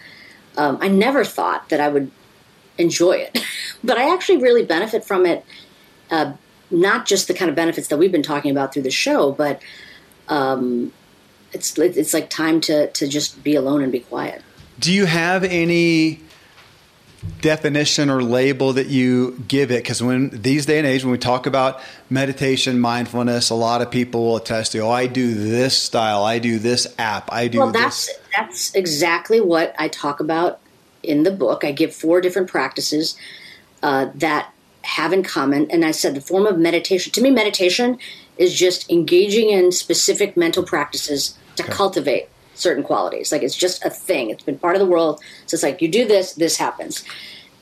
um, 0.57 0.79
I 0.81 0.89
never 0.89 1.25
thought 1.25 1.69
that 1.69 1.79
I 1.79 1.89
would 1.89 2.11
enjoy 2.77 3.13
it, 3.13 3.39
but 3.85 3.99
I 3.99 4.13
actually 4.13 4.39
really 4.39 4.65
benefit 4.65 5.05
from 5.05 5.27
it. 5.27 5.45
Uh, 6.11 6.33
not 6.73 7.07
just 7.07 7.29
the 7.29 7.35
kind 7.35 7.49
of 7.49 7.55
benefits 7.55 7.87
that 7.87 7.99
we've 7.99 8.11
been 8.11 8.23
talking 8.23 8.51
about 8.51 8.73
through 8.73 8.83
the 8.83 8.91
show, 8.91 9.31
but 9.31 9.63
um, 10.27 10.93
it's 11.55 11.79
it's 11.79 12.15
like 12.15 12.31
time 12.31 12.61
to 12.63 12.89
to 12.89 13.09
just 13.09 13.43
be 13.43 13.55
alone 13.55 13.83
and 13.83 13.93
be 13.93 14.01
quiet. 14.01 14.43
Do 14.79 14.93
you 14.93 15.07
have 15.07 15.45
any 15.45 16.21
definition 17.41 18.11
or 18.11 18.23
label 18.23 18.75
that 18.75 18.89
you 18.89 19.43
give 19.49 19.71
it 19.71 19.83
because 19.83 20.03
when 20.03 20.29
these 20.31 20.67
day 20.67 20.77
and 20.77 20.87
age 20.87 21.05
when 21.05 21.13
we 21.13 21.17
talk 21.17 21.47
about 21.47 21.81
meditation 22.11 22.79
mindfulness 22.79 23.49
a 23.49 23.55
lot 23.55 23.81
of 23.81 23.91
people 23.91 24.27
will 24.27 24.37
attest 24.37 24.73
to 24.73 24.79
oh 24.81 24.91
i 24.91 25.07
do 25.07 25.33
this 25.33 25.75
style 25.75 26.23
i 26.23 26.39
do 26.39 26.59
this 26.59 26.87
app 26.99 27.33
i 27.33 27.49
do 27.49 27.61
well 27.61 27.73
that's 27.73 28.09
this. 28.09 28.19
that's 28.37 28.75
exactly 28.75 29.41
what 29.41 29.75
i 29.79 29.89
talk 29.89 30.21
about 30.21 30.61
in 31.03 31.23
the 31.23 31.31
book 31.31 31.65
i 31.65 31.73
give 31.73 31.95
four 31.95 32.21
different 32.21 32.47
practices 32.47 33.17
uh, 33.83 34.11
that 34.15 34.53
have 34.85 35.13
in 35.13 35.23
common, 35.23 35.71
and 35.71 35.85
I 35.85 35.91
said 35.91 36.15
the 36.15 36.21
form 36.21 36.47
of 36.47 36.59
meditation. 36.59 37.13
To 37.13 37.23
me, 37.23 37.31
meditation 37.31 37.99
is 38.37 38.55
just 38.55 38.91
engaging 38.91 39.51
in 39.51 39.73
specific 39.73 40.37
mental 40.37 40.63
practices 40.63 41.37
to 41.57 41.63
okay. 41.63 41.73
cultivate 41.73 42.29
certain 42.55 42.83
qualities. 42.83 43.33
Like 43.33 43.43
it's 43.43 43.57
just 43.57 43.85
a 43.85 43.91
thing. 43.91 44.31
It's 44.31 44.45
been 44.45 44.59
part 44.59 44.77
of 44.77 44.81
the 44.81 44.87
world. 44.87 45.21
So 45.47 45.55
it's 45.55 45.63
like 45.63 45.83
you 45.83 45.89
do 45.89 46.07
this, 46.07 46.33
this 46.35 46.57
happens. 46.57 47.05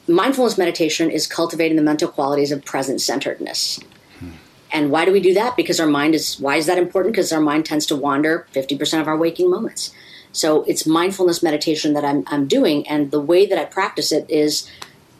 Mindfulness 0.08 0.58
meditation 0.58 1.10
is 1.10 1.26
cultivating 1.26 1.76
the 1.76 1.82
mental 1.82 2.08
qualities 2.08 2.52
of 2.52 2.64
present 2.64 3.00
centeredness. 3.00 3.80
Hmm. 4.18 4.30
And 4.72 4.90
why 4.90 5.04
do 5.04 5.12
we 5.12 5.20
do 5.20 5.34
that? 5.34 5.56
Because 5.56 5.80
our 5.80 5.86
mind 5.86 6.14
is, 6.14 6.38
why 6.38 6.56
is 6.56 6.66
that 6.66 6.78
important? 6.78 7.14
Because 7.14 7.32
our 7.32 7.40
mind 7.40 7.64
tends 7.64 7.86
to 7.86 7.96
wander 7.96 8.46
50% 8.52 9.00
of 9.00 9.08
our 9.08 9.16
waking 9.16 9.50
moments. 9.50 9.94
So 10.32 10.62
it's 10.64 10.86
mindfulness 10.86 11.42
meditation 11.42 11.92
that 11.92 12.04
I'm, 12.04 12.24
I'm 12.26 12.46
doing. 12.48 12.86
And 12.88 13.10
the 13.10 13.20
way 13.20 13.46
that 13.46 13.58
I 13.58 13.64
practice 13.64 14.12
it 14.12 14.28
is 14.30 14.68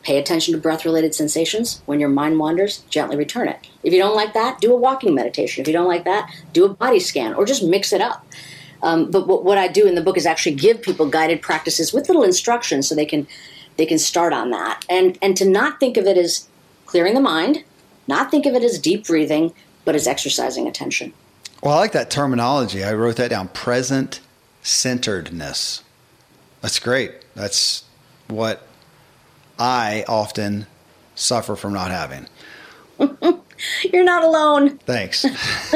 pay 0.03 0.19
attention 0.19 0.53
to 0.53 0.61
breath 0.61 0.85
related 0.85 1.15
sensations. 1.15 1.83
When 1.87 2.01
your 2.01 2.09
mind 2.09 2.39
wanders, 2.39 2.79
gently 2.91 3.17
return 3.17 3.47
it. 3.49 3.69
If 3.85 3.93
you 3.93 4.01
don't 4.01 4.17
like 4.17 4.33
that, 4.35 4.61
do 4.61 4.73
a 4.73 4.77
walking 4.77 5.15
meditation. 5.15 5.61
If 5.61 5.69
you 5.69 5.75
don't 5.75 5.87
like 5.87 6.05
that, 6.05 6.29
do 6.53 6.65
a 6.65 6.69
body 6.69 6.99
scan 6.99 7.35
or 7.35 7.45
just 7.45 7.63
mix 7.63 7.93
it 7.93 8.01
up. 8.01 8.27
Um, 8.83 9.11
but 9.11 9.27
what, 9.27 9.45
what 9.45 9.59
I 9.59 9.69
do 9.69 9.87
in 9.87 9.95
the 9.95 10.03
book 10.03 10.17
is 10.17 10.27
actually 10.27 10.57
give 10.57 10.83
people 10.83 11.09
guided 11.09 11.41
practices 11.41 11.93
with 11.93 12.09
little 12.09 12.25
instructions 12.25 12.89
so 12.89 12.95
they 12.95 13.07
can 13.07 13.27
they 13.77 13.87
can 13.87 13.99
start 13.99 14.33
on 14.33 14.51
that 14.51 14.85
and 14.91 15.19
and 15.23 15.37
to 15.37 15.49
not 15.49 15.81
think 15.81 15.97
of 15.97 16.07
it 16.07 16.19
as 16.19 16.49
clearing 16.85 17.15
the 17.15 17.21
mind, 17.21 17.65
not 18.07 18.31
think 18.31 18.45
of 18.45 18.55
it 18.55 18.63
as 18.63 18.79
deep 18.79 19.07
breathing, 19.07 19.55
but 19.85 19.95
as 19.95 20.07
exercising 20.07 20.67
attention. 20.67 21.13
Well, 21.63 21.75
I 21.75 21.79
like 21.79 21.93
that 21.93 22.11
terminology. 22.11 22.83
I 22.83 22.93
wrote 22.93 23.17
that 23.17 23.31
down. 23.31 23.49
Present 23.49 24.21
centeredness. 24.63 25.83
That's 26.61 26.79
great. 26.79 27.13
That's 27.35 27.85
what 28.29 28.67
I 29.59 30.05
often 30.09 30.67
suffer 31.15 31.57
from 31.57 31.73
not 31.73 31.91
having. 31.91 32.27
You're 33.93 34.05
not 34.05 34.25
alone. 34.25 34.79
Thanks. 34.79 35.23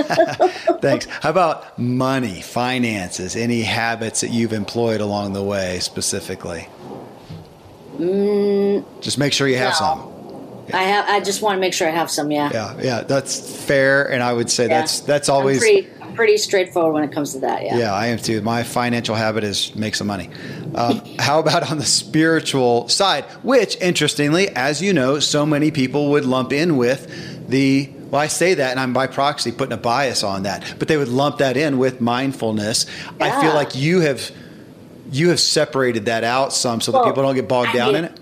Thanks. 0.80 1.06
How 1.06 1.30
about 1.30 1.78
money, 1.78 2.40
finances, 2.42 3.36
any 3.36 3.62
habits 3.62 4.20
that 4.20 4.30
you've 4.30 4.52
employed 4.52 5.00
along 5.00 5.32
the 5.32 5.42
way 5.42 5.78
specifically? 5.80 6.68
Mm, 7.96 8.84
just 9.00 9.18
make 9.18 9.32
sure 9.32 9.48
you 9.48 9.56
have 9.56 9.72
no. 9.72 9.86
some. 9.86 10.12
I 10.72 10.82
have. 10.82 11.08
I 11.08 11.20
just 11.20 11.42
want 11.42 11.56
to 11.56 11.60
make 11.60 11.72
sure 11.72 11.88
I 11.88 11.92
have 11.92 12.10
some. 12.10 12.30
Yeah. 12.30 12.50
Yeah. 12.52 12.80
Yeah. 12.80 13.00
That's 13.02 13.64
fair, 13.64 14.10
and 14.10 14.22
I 14.22 14.32
would 14.32 14.50
say 14.50 14.64
yeah. 14.64 14.80
that's 14.80 15.00
that's 15.00 15.28
always 15.28 15.60
pretty, 15.60 15.88
pretty, 16.14 16.36
straightforward 16.36 16.94
when 16.94 17.04
it 17.04 17.12
comes 17.12 17.32
to 17.34 17.40
that. 17.40 17.62
Yeah. 17.62 17.78
Yeah, 17.78 17.94
I 17.94 18.08
am 18.08 18.18
too. 18.18 18.40
My 18.42 18.64
financial 18.64 19.14
habit 19.14 19.44
is 19.44 19.74
make 19.76 19.94
some 19.94 20.08
money. 20.08 20.28
Um, 20.74 21.00
how 21.18 21.38
about 21.38 21.70
on 21.70 21.78
the 21.78 21.84
spiritual 21.84 22.88
side? 22.88 23.24
Which, 23.42 23.80
interestingly, 23.80 24.48
as 24.50 24.82
you 24.82 24.92
know, 24.92 25.20
so 25.20 25.46
many 25.46 25.70
people 25.70 26.10
would 26.10 26.24
lump 26.24 26.52
in 26.52 26.76
with 26.76 27.35
the 27.48 27.90
well, 28.10 28.20
I 28.20 28.28
say 28.28 28.54
that, 28.54 28.70
and 28.70 28.78
I'm 28.78 28.92
by 28.92 29.08
proxy 29.08 29.50
putting 29.50 29.72
a 29.72 29.76
bias 29.76 30.22
on 30.22 30.44
that, 30.44 30.76
but 30.78 30.88
they 30.88 30.96
would 30.96 31.08
lump 31.08 31.38
that 31.38 31.56
in 31.56 31.78
with 31.78 32.00
mindfulness. 32.00 32.86
Yeah. 33.18 33.26
I 33.26 33.40
feel 33.40 33.54
like 33.54 33.74
you 33.74 34.00
have 34.00 34.30
you 35.10 35.28
have 35.30 35.40
separated 35.40 36.06
that 36.06 36.24
out 36.24 36.52
some 36.52 36.80
so 36.80 36.92
well, 36.92 37.02
that 37.02 37.10
people 37.10 37.22
don't 37.22 37.34
get 37.34 37.48
bogged 37.48 37.70
I 37.70 37.72
down 37.74 37.94
in 37.94 38.04
it. 38.04 38.20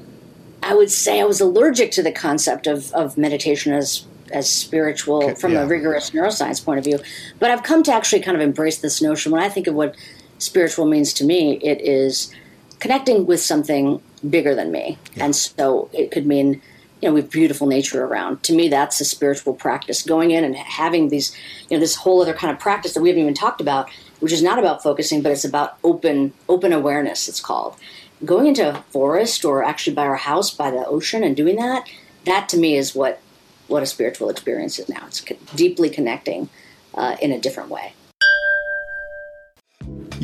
I 0.62 0.74
would 0.74 0.90
say 0.90 1.20
I 1.20 1.24
was 1.24 1.40
allergic 1.40 1.90
to 1.92 2.02
the 2.02 2.12
concept 2.12 2.66
of, 2.66 2.92
of 2.92 3.18
meditation 3.18 3.72
as 3.72 4.06
as 4.32 4.50
spiritual 4.50 5.22
okay, 5.22 5.34
from 5.34 5.52
yeah. 5.52 5.62
a 5.62 5.66
rigorous 5.66 6.10
neuroscience 6.10 6.64
point 6.64 6.78
of 6.78 6.84
view, 6.84 6.98
but 7.38 7.50
I've 7.50 7.62
come 7.62 7.82
to 7.84 7.92
actually 7.92 8.22
kind 8.22 8.36
of 8.36 8.42
embrace 8.42 8.78
this 8.78 9.02
notion. 9.02 9.30
When 9.32 9.42
I 9.42 9.50
think 9.50 9.66
of 9.66 9.74
what 9.74 9.94
spiritual 10.38 10.86
means 10.86 11.12
to 11.14 11.24
me, 11.24 11.58
it 11.58 11.80
is 11.82 12.34
connecting 12.80 13.26
with 13.26 13.40
something 13.40 14.02
bigger 14.28 14.54
than 14.54 14.72
me, 14.72 14.98
yeah. 15.14 15.26
and 15.26 15.36
so 15.36 15.90
it 15.92 16.10
could 16.10 16.26
mean 16.26 16.62
you 17.04 17.10
know, 17.10 17.14
with 17.14 17.30
beautiful 17.30 17.66
nature 17.66 18.02
around. 18.02 18.42
To 18.44 18.54
me, 18.54 18.68
that's 18.68 18.98
a 18.98 19.04
spiritual 19.04 19.52
practice. 19.52 20.02
Going 20.02 20.30
in 20.30 20.42
and 20.42 20.56
having 20.56 21.10
these, 21.10 21.36
you 21.68 21.76
know, 21.76 21.80
this 21.80 21.96
whole 21.96 22.22
other 22.22 22.32
kind 22.32 22.50
of 22.50 22.58
practice 22.58 22.94
that 22.94 23.02
we 23.02 23.10
haven't 23.10 23.20
even 23.20 23.34
talked 23.34 23.60
about, 23.60 23.90
which 24.20 24.32
is 24.32 24.42
not 24.42 24.58
about 24.58 24.82
focusing, 24.82 25.20
but 25.20 25.30
it's 25.30 25.44
about 25.44 25.76
open 25.84 26.32
open 26.48 26.72
awareness. 26.72 27.28
It's 27.28 27.42
called 27.42 27.76
going 28.24 28.46
into 28.46 28.66
a 28.66 28.80
forest 28.84 29.44
or 29.44 29.62
actually 29.62 29.92
by 29.92 30.06
our 30.06 30.16
house 30.16 30.50
by 30.50 30.70
the 30.70 30.86
ocean 30.86 31.22
and 31.22 31.36
doing 31.36 31.56
that. 31.56 31.86
That 32.24 32.48
to 32.48 32.56
me 32.56 32.74
is 32.74 32.94
what 32.94 33.20
what 33.68 33.82
a 33.82 33.86
spiritual 33.86 34.30
experience 34.30 34.78
is 34.78 34.88
now. 34.88 35.04
It's 35.06 35.20
deeply 35.54 35.90
connecting 35.90 36.48
uh, 36.94 37.16
in 37.20 37.32
a 37.32 37.38
different 37.38 37.68
way. 37.68 37.92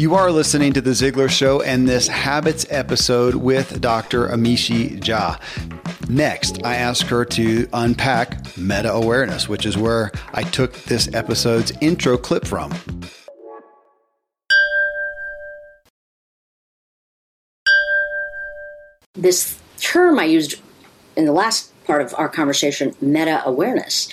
You 0.00 0.14
are 0.14 0.32
listening 0.32 0.72
to 0.72 0.80
The 0.80 0.92
Ziglar 0.92 1.28
Show 1.28 1.60
and 1.60 1.86
this 1.86 2.08
Habits 2.08 2.64
episode 2.70 3.34
with 3.34 3.82
Dr. 3.82 4.28
Amishi 4.28 4.98
Jha. 4.98 5.38
Next, 6.08 6.64
I 6.64 6.76
ask 6.76 7.06
her 7.08 7.26
to 7.26 7.68
unpack 7.74 8.56
meta 8.56 8.90
awareness, 8.90 9.46
which 9.46 9.66
is 9.66 9.76
where 9.76 10.10
I 10.32 10.42
took 10.42 10.72
this 10.84 11.12
episode's 11.12 11.74
intro 11.82 12.16
clip 12.16 12.46
from. 12.46 12.72
This 19.12 19.60
term 19.80 20.18
I 20.18 20.24
used 20.24 20.62
in 21.14 21.26
the 21.26 21.32
last 21.32 21.74
part 21.84 22.00
of 22.00 22.14
our 22.14 22.30
conversation, 22.30 22.94
meta 23.02 23.42
awareness, 23.44 24.08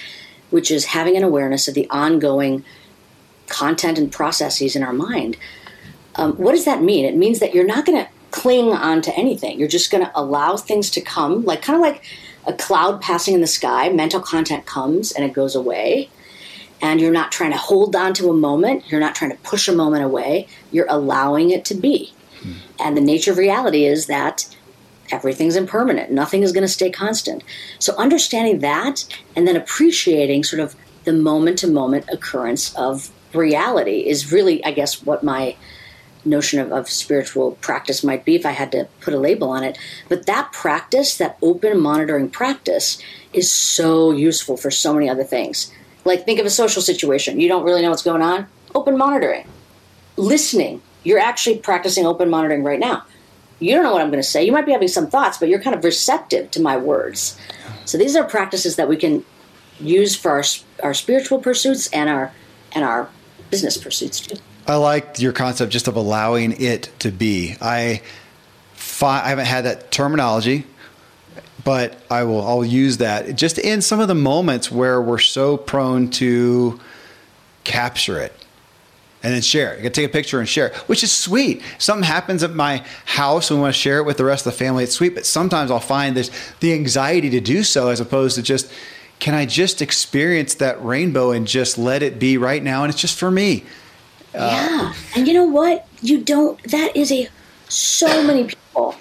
which 0.49 0.69
is 0.69 0.83
having 0.87 1.15
an 1.15 1.23
awareness 1.23 1.69
of 1.69 1.75
the 1.75 1.89
ongoing 1.89 2.65
content 3.47 3.97
and 3.97 4.11
processes 4.11 4.75
in 4.75 4.83
our 4.83 4.91
mind. 4.91 5.37
Um, 6.17 6.33
what 6.33 6.51
does 6.51 6.65
that 6.65 6.81
mean? 6.81 7.05
It 7.05 7.15
means 7.15 7.39
that 7.39 7.53
you're 7.53 7.65
not 7.65 7.85
going 7.85 8.03
to 8.03 8.11
cling 8.31 8.71
on 8.71 9.01
to 9.03 9.15
anything. 9.15 9.59
You're 9.59 9.67
just 9.67 9.91
going 9.91 10.05
to 10.05 10.11
allow 10.19 10.57
things 10.57 10.89
to 10.91 11.01
come, 11.01 11.43
like 11.45 11.61
kind 11.61 11.75
of 11.75 11.81
like 11.81 12.03
a 12.45 12.53
cloud 12.53 13.01
passing 13.01 13.33
in 13.33 13.41
the 13.41 13.47
sky. 13.47 13.89
Mental 13.89 14.19
content 14.19 14.65
comes 14.65 15.11
and 15.11 15.23
it 15.23 15.33
goes 15.33 15.55
away. 15.55 16.09
And 16.81 17.01
you're 17.01 17.11
not 17.11 17.31
trying 17.31 17.51
to 17.51 17.57
hold 17.57 17.95
on 17.95 18.13
to 18.15 18.29
a 18.29 18.33
moment. 18.33 18.91
You're 18.91 18.99
not 18.99 19.15
trying 19.15 19.31
to 19.31 19.37
push 19.37 19.67
a 19.67 19.75
moment 19.75 20.03
away. 20.03 20.47
You're 20.71 20.85
allowing 20.89 21.49
it 21.49 21.65
to 21.65 21.75
be. 21.75 22.13
Hmm. 22.41 22.53
And 22.79 22.97
the 22.97 23.01
nature 23.01 23.31
of 23.31 23.37
reality 23.37 23.85
is 23.85 24.05
that 24.05 24.55
everything's 25.11 25.55
impermanent. 25.55 26.11
Nothing 26.11 26.43
is 26.43 26.51
going 26.51 26.63
to 26.63 26.67
stay 26.67 26.91
constant. 26.91 27.43
So 27.79 27.95
understanding 27.95 28.59
that 28.59 29.05
and 29.35 29.47
then 29.47 29.55
appreciating 29.55 30.43
sort 30.43 30.59
of 30.59 30.75
the 31.05 31.13
moment 31.13 31.57
to 31.59 31.67
moment 31.67 32.05
occurrence 32.11 32.75
of 32.75 33.09
reality 33.33 34.07
is 34.07 34.31
really, 34.31 34.63
I 34.63 34.71
guess, 34.71 35.03
what 35.03 35.23
my 35.23 35.55
notion 36.27 36.59
of, 36.59 36.71
of, 36.71 36.89
spiritual 36.89 37.53
practice 37.61 38.03
might 38.03 38.25
be 38.25 38.35
if 38.35 38.45
I 38.45 38.51
had 38.51 38.71
to 38.73 38.87
put 39.01 39.13
a 39.13 39.19
label 39.19 39.49
on 39.49 39.63
it. 39.63 39.77
But 40.09 40.25
that 40.25 40.51
practice, 40.51 41.17
that 41.17 41.37
open 41.41 41.79
monitoring 41.79 42.29
practice, 42.29 43.01
is 43.33 43.51
so 43.51 44.11
useful 44.11 44.57
for 44.57 44.71
so 44.71 44.93
many 44.93 45.09
other 45.09 45.23
things. 45.23 45.71
Like, 46.05 46.25
think 46.25 46.39
of 46.39 46.45
a 46.45 46.49
social 46.49 46.81
situation. 46.81 47.39
You 47.39 47.47
don't 47.47 47.63
really 47.63 47.81
know 47.81 47.89
what's 47.89 48.03
going 48.03 48.21
on. 48.21 48.47
Open 48.75 48.97
monitoring. 48.97 49.47
Listening. 50.15 50.81
You're 51.03 51.19
actually 51.19 51.59
practicing 51.59 52.05
open 52.05 52.29
monitoring 52.29 52.63
right 52.63 52.79
now. 52.79 53.05
You 53.59 53.73
don't 53.73 53.83
know 53.83 53.93
what 53.93 54.01
I'm 54.01 54.11
going 54.11 54.21
to 54.21 54.27
say. 54.27 54.43
You 54.43 54.51
might 54.51 54.65
be 54.65 54.71
having 54.71 54.87
some 54.87 55.07
thoughts, 55.07 55.37
but 55.37 55.49
you're 55.49 55.61
kind 55.61 55.75
of 55.75 55.83
receptive 55.83 56.51
to 56.51 56.61
my 56.61 56.77
words. 56.77 57.37
So 57.85 57.97
these 57.97 58.15
are 58.15 58.23
practices 58.23 58.75
that 58.75 58.87
we 58.87 58.97
can 58.97 59.25
use 59.79 60.15
for 60.15 60.31
our, 60.31 60.43
our 60.83 60.93
spiritual 60.93 61.39
pursuits 61.39 61.87
and 61.93 62.09
our 62.09 62.31
and 62.73 62.83
our 62.83 63.09
business 63.49 63.77
pursuits 63.77 64.19
too. 64.19 64.35
I 64.67 64.75
like 64.75 65.19
your 65.19 65.31
concept 65.31 65.71
just 65.71 65.87
of 65.87 65.95
allowing 65.95 66.61
it 66.61 66.91
to 66.99 67.09
be. 67.09 67.55
I 67.61 68.01
fi- 68.73 69.23
I 69.23 69.29
haven't 69.29 69.45
had 69.45 69.63
that 69.63 69.91
terminology, 69.91 70.65
but 71.63 71.97
I 72.11 72.23
will 72.23 72.45
I'll 72.45 72.65
use 72.65 72.97
that 72.97 73.35
just 73.35 73.57
in 73.57 73.81
some 73.81 74.01
of 74.01 74.09
the 74.09 74.15
moments 74.15 74.69
where 74.69 75.01
we're 75.01 75.19
so 75.19 75.55
prone 75.55 76.09
to 76.11 76.79
capture 77.63 78.19
it 78.19 78.33
and 79.23 79.33
then 79.33 79.41
share 79.41 79.73
it. 79.73 79.77
You 79.77 79.83
can 79.83 79.93
take 79.93 80.05
a 80.05 80.11
picture 80.11 80.39
and 80.39 80.47
share 80.47 80.67
it, 80.67 80.75
which 80.87 81.01
is 81.01 81.11
sweet. 81.11 81.61
Something 81.77 82.03
happens 82.03 82.43
at 82.43 82.53
my 82.53 82.83
house 83.05 83.49
and 83.49 83.59
we 83.59 83.63
want 83.63 83.73
to 83.73 83.79
share 83.79 83.99
it 83.99 84.03
with 84.03 84.17
the 84.17 84.25
rest 84.25 84.45
of 84.45 84.51
the 84.51 84.57
family. 84.57 84.83
It's 84.83 84.93
sweet, 84.93 85.15
but 85.15 85.25
sometimes 85.25 85.71
I'll 85.71 85.79
find 85.79 86.15
there's 86.15 86.31
the 86.59 86.73
anxiety 86.73 87.29
to 87.31 87.39
do 87.39 87.63
so 87.63 87.87
as 87.87 87.99
opposed 87.99 88.35
to 88.35 88.43
just, 88.43 88.71
can 89.19 89.33
I 89.33 89.45
just 89.45 89.81
experience 89.81 90.55
that 90.55 90.83
rainbow 90.83 91.31
and 91.31 91.47
just 91.47 91.77
let 91.77 92.03
it 92.03 92.19
be 92.19 92.37
right 92.37 92.61
now? 92.61 92.83
And 92.83 92.91
it's 92.91 93.01
just 93.01 93.17
for 93.17 93.31
me. 93.31 93.63
Yeah. 94.37 94.91
Uh, 94.91 94.93
and 95.15 95.27
you 95.27 95.33
know 95.33 95.45
what? 95.45 95.87
You 96.01 96.23
don't, 96.23 96.61
that 96.63 96.95
is 96.95 97.11
a, 97.11 97.29
so 97.67 98.23
many 98.23 98.45
people 98.45 98.95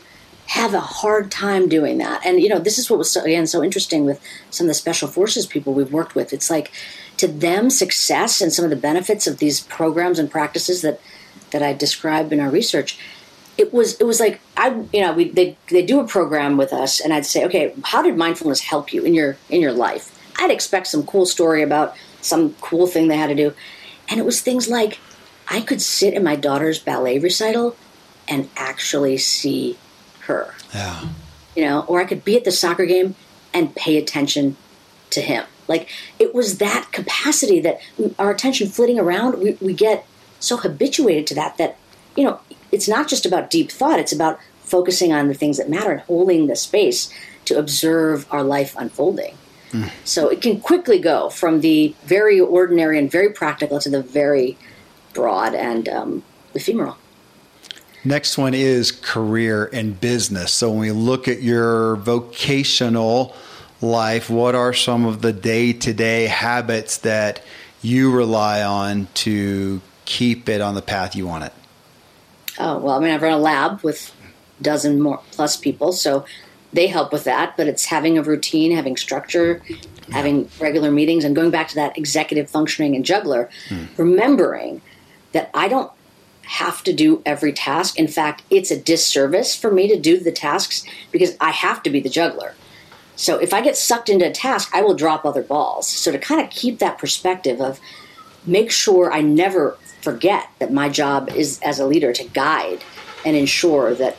have 0.47 0.75
a 0.75 0.81
hard 0.81 1.31
time 1.31 1.69
doing 1.69 1.99
that. 1.99 2.25
And, 2.25 2.41
you 2.41 2.49
know, 2.49 2.59
this 2.59 2.79
is 2.79 2.89
what 2.89 2.99
was, 2.99 3.11
so, 3.11 3.23
again, 3.23 3.47
so 3.47 3.63
interesting 3.63 4.05
with 4.05 4.21
some 4.51 4.67
of 4.67 4.69
the 4.69 4.75
special 4.75 5.09
forces 5.09 5.47
people 5.47 5.75
we've 5.75 5.93
worked 5.93 6.15
with. 6.15 6.33
It's 6.33 6.51
like, 6.51 6.73
to 7.19 7.29
them, 7.29 7.71
success 7.71 8.41
and 8.41 8.53
some 8.53 8.65
of 8.65 8.71
the 8.71 8.77
benefits 8.77 9.27
of 9.27 9.39
these 9.39 9.61
programs 9.61 10.19
and 10.19 10.31
practices 10.31 10.83
that, 10.83 11.01
that 11.51 11.63
I 11.63 11.73
describe 11.73 12.33
in 12.33 12.41
our 12.41 12.51
research, 12.51 12.99
it 13.59 13.73
was 13.73 13.99
it 14.01 14.05
was 14.05 14.21
like 14.21 14.41
I 14.57 14.85
you 14.93 15.01
know 15.01 15.13
we 15.13 15.31
they 15.31 15.57
they 15.69 15.85
do 15.85 16.01
a 16.01 16.07
program 16.07 16.57
with 16.57 16.73
us 16.73 17.01
and 17.01 17.13
I'd 17.13 17.27
say 17.27 17.45
okay 17.47 17.75
how 17.85 18.03
did 18.03 18.17
mindfulness 18.17 18.61
help 18.61 18.93
you 18.93 19.03
in 19.03 19.15
your 19.15 19.37
in 19.49 19.61
your 19.61 19.73
life 19.73 20.13
I'd 20.39 20.51
expect 20.51 20.89
some 20.89 21.07
cool 21.07 21.27
story 21.27 21.63
about 21.63 21.97
some 22.21 22.55
cool 22.61 22.87
thing 22.87 23.09
they 23.09 23.17
had 23.17 23.29
to 23.29 23.35
do 23.35 23.55
and 24.09 24.21
it 24.21 24.27
was 24.27 24.41
things 24.41 24.69
like 24.69 24.99
I 25.49 25.61
could 25.61 25.81
sit 25.81 26.15
in 26.15 26.25
my 26.25 26.37
daughter's 26.37 26.79
ballet 26.79 27.19
recital 27.19 27.77
and 28.29 28.49
actually 28.57 29.19
see 29.19 29.79
her. 30.21 30.55
Yeah. 30.75 31.09
You 31.55 31.65
know, 31.65 31.85
or 31.87 32.01
I 32.01 32.05
could 32.05 32.25
be 32.25 32.37
at 32.37 32.45
the 32.45 32.53
soccer 32.53 32.87
game 32.87 33.15
and 33.55 33.75
pay 33.75 33.97
attention 33.97 34.57
to 35.11 35.21
him. 35.21 35.45
Like 35.69 35.89
it 36.19 36.35
was 36.35 36.59
that 36.59 36.89
capacity 36.93 37.61
that 37.61 37.81
our 38.19 38.31
attention 38.31 38.69
flitting 38.69 38.99
around, 38.99 39.39
we, 39.39 39.53
we 39.61 39.73
get 39.73 40.07
so 40.41 40.57
habituated 40.57 41.27
to 41.29 41.35
that 41.37 41.57
that, 41.59 41.77
you 42.17 42.25
know, 42.25 42.41
it's 42.73 42.89
not 42.89 43.09
just 43.09 43.25
about 43.25 43.51
deep 43.51 43.71
thought, 43.71 43.99
it's 43.99 44.13
about 44.13 44.39
focusing 44.61 45.13
on 45.13 45.29
the 45.29 45.35
things 45.35 45.59
that 45.59 45.71
matter 45.71 45.93
and 45.93 46.01
holding 46.03 46.47
the 46.47 46.57
space 46.57 47.13
to 47.45 47.59
observe 47.59 48.27
our 48.33 48.43
life 48.43 48.75
unfolding. 48.77 49.37
Mm. 49.71 49.91
So 50.05 50.29
it 50.29 50.43
can 50.43 50.61
quickly 50.61 50.99
go 50.99 51.31
from 51.31 51.61
the 51.61 51.95
very 52.05 52.41
ordinary 52.41 52.99
and 52.99 53.11
very 53.11 53.31
practical 53.31 53.79
to 53.81 53.89
the 53.89 54.03
very 54.03 54.59
broad 55.17 55.55
and 55.55 55.89
um, 55.89 56.23
ephemeral. 56.55 56.97
Next 58.05 58.39
one 58.39 58.55
is 58.55 58.93
career 58.93 59.69
and 59.73 60.01
business. 60.01 60.53
So 60.53 60.71
when 60.71 60.79
we 60.79 60.93
look 60.93 61.27
at 61.27 61.43
your 61.43 61.97
vocational 61.97 63.35
life, 63.81 64.31
what 64.31 64.55
are 64.55 64.73
some 64.73 65.05
of 65.05 65.23
the 65.23 65.33
day 65.33 65.73
to 65.73 65.93
day 65.93 66.27
habits 66.27 66.99
that 66.99 67.43
you 67.83 68.15
rely 68.15 68.63
on 68.63 69.09
to 69.15 69.81
keep 70.05 70.49
it 70.49 70.61
on 70.61 70.77
the 70.77 70.83
path 70.83 71.17
you 71.17 71.27
want 71.27 71.45
it? 71.45 71.53
Oh, 72.59 72.79
well, 72.79 72.95
I 72.97 73.01
mean, 73.01 73.11
I've 73.11 73.23
run 73.23 73.33
a 73.33 73.39
lab 73.39 73.83
with 73.83 74.15
a 74.61 74.63
dozen 74.63 75.01
more 75.01 75.21
plus 75.33 75.57
people, 75.57 75.93
so 75.93 76.25
they 76.73 76.87
help 76.87 77.13
with 77.13 77.25
that, 77.25 77.57
but 77.57 77.67
it's 77.67 77.87
having 77.87 78.19
a 78.19 78.23
routine, 78.23 78.71
having 78.71 78.97
structure, 78.97 79.63
having 80.13 80.49
regular 80.61 80.91
meetings, 80.91 81.25
and 81.25 81.35
going 81.35 81.51
back 81.51 81.69
to 81.69 81.75
that 81.75 81.99
executive 81.99 82.49
functioning 82.49 82.95
and 82.95 83.05
juggler, 83.05 83.51
hmm. 83.69 83.85
remembering 83.97 84.81
that 85.37 85.51
I 85.53 85.69
don't 85.69 85.93
have 86.45 86.83
to 86.85 86.95
do 86.95 87.21
every 87.27 87.53
task. 87.53 87.99
In 87.99 88.09
fact, 88.09 88.43
it's 88.49 88.71
a 88.71 88.81
disservice 88.81 89.55
for 89.55 89.71
me 89.71 89.87
to 89.87 90.01
do 90.01 90.19
the 90.19 90.33
tasks 90.33 90.83
because 91.13 91.37
I 91.43 91.51
have 91.51 91.83
to 91.83 91.91
be 91.91 92.01
the 92.01 92.09
juggler. 92.09 92.55
So 93.17 93.37
if 93.37 93.53
I 93.53 93.61
get 93.61 93.77
sucked 93.77 94.09
into 94.09 94.27
a 94.27 94.33
task, 94.33 94.71
I 94.73 94.81
will 94.81 94.95
drop 94.95 95.27
other 95.27 95.43
balls. 95.43 95.87
So 95.87 96.11
to 96.11 96.19
kind 96.19 96.41
of 96.41 96.49
keep 96.49 96.79
that 96.79 96.97
perspective 96.97 97.61
of 97.61 97.81
make 98.47 98.71
sure 98.71 99.13
I 99.13 99.21
never 99.21 99.77
forget 100.01 100.49
that 100.59 100.73
my 100.73 100.89
job 100.89 101.29
is 101.29 101.61
as 101.61 101.79
a 101.79 101.87
leader 101.87 102.15
to 102.15 102.25
guide 102.25 102.83
and 103.27 103.37
ensure 103.37 103.93
that 103.95 104.17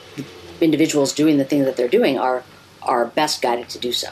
individuals 0.62 1.14
doing 1.14 1.40
the 1.40 1.46
thing 1.46 1.64
that 1.64 1.78
they're 1.78 1.88
doing 1.88 2.20
are 2.20 2.44
are 2.84 3.06
best 3.06 3.42
guided 3.42 3.70
to 3.70 3.80
do 3.80 3.92
so. 3.92 4.10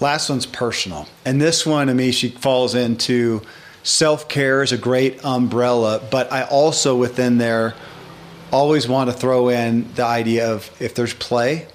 Last 0.00 0.28
one's 0.28 0.44
personal. 0.44 1.08
And 1.24 1.40
this 1.40 1.64
one, 1.64 1.88
Amishi, 1.88 2.36
falls 2.38 2.74
into 2.74 3.40
self 3.84 4.28
care 4.28 4.62
is 4.62 4.72
a 4.72 4.78
great 4.78 5.24
umbrella, 5.24 6.02
but 6.10 6.32
I 6.32 6.42
also 6.42 6.96
within 6.96 7.38
there 7.38 7.74
always 8.50 8.88
want 8.88 9.10
to 9.10 9.16
throw 9.16 9.48
in 9.48 9.92
the 9.94 10.04
idea 10.04 10.52
of 10.52 10.70
if 10.80 10.94
there's 10.94 11.14
play, 11.14 11.66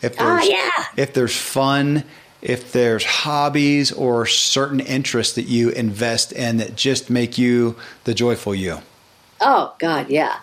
if 0.00 0.14
ah, 0.20 0.36
there's 0.36 0.48
yeah. 0.48 0.84
if 0.96 1.12
there's 1.14 1.36
fun, 1.36 2.04
if 2.40 2.72
there's 2.72 3.04
hobbies 3.04 3.90
or 3.90 4.26
certain 4.26 4.80
interests 4.80 5.34
that 5.34 5.46
you 5.46 5.70
invest 5.70 6.30
in 6.32 6.58
that 6.58 6.76
just 6.76 7.10
make 7.10 7.36
you 7.36 7.76
the 8.04 8.14
joyful 8.14 8.54
you. 8.54 8.78
Oh 9.40 9.74
God, 9.78 10.08
yeah. 10.10 10.36